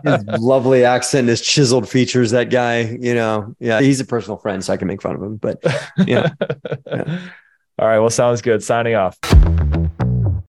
his 0.04 0.40
lovely 0.40 0.84
accent, 0.84 1.28
his 1.28 1.40
chiseled 1.40 1.88
features. 1.88 2.30
That 2.30 2.50
guy, 2.50 2.80
you 3.00 3.14
know, 3.14 3.54
yeah, 3.58 3.80
he's 3.80 4.00
a 4.00 4.04
personal 4.04 4.36
friend, 4.36 4.64
so 4.64 4.72
I 4.72 4.76
can 4.76 4.88
make 4.88 5.02
fun 5.02 5.14
of 5.14 5.22
him. 5.22 5.36
But 5.36 5.60
yeah. 6.06 6.30
yeah. 6.86 7.20
All 7.78 7.88
right. 7.88 7.98
Well, 7.98 8.10
sounds 8.10 8.42
good. 8.42 8.62
Signing 8.62 8.94
off. 8.94 9.18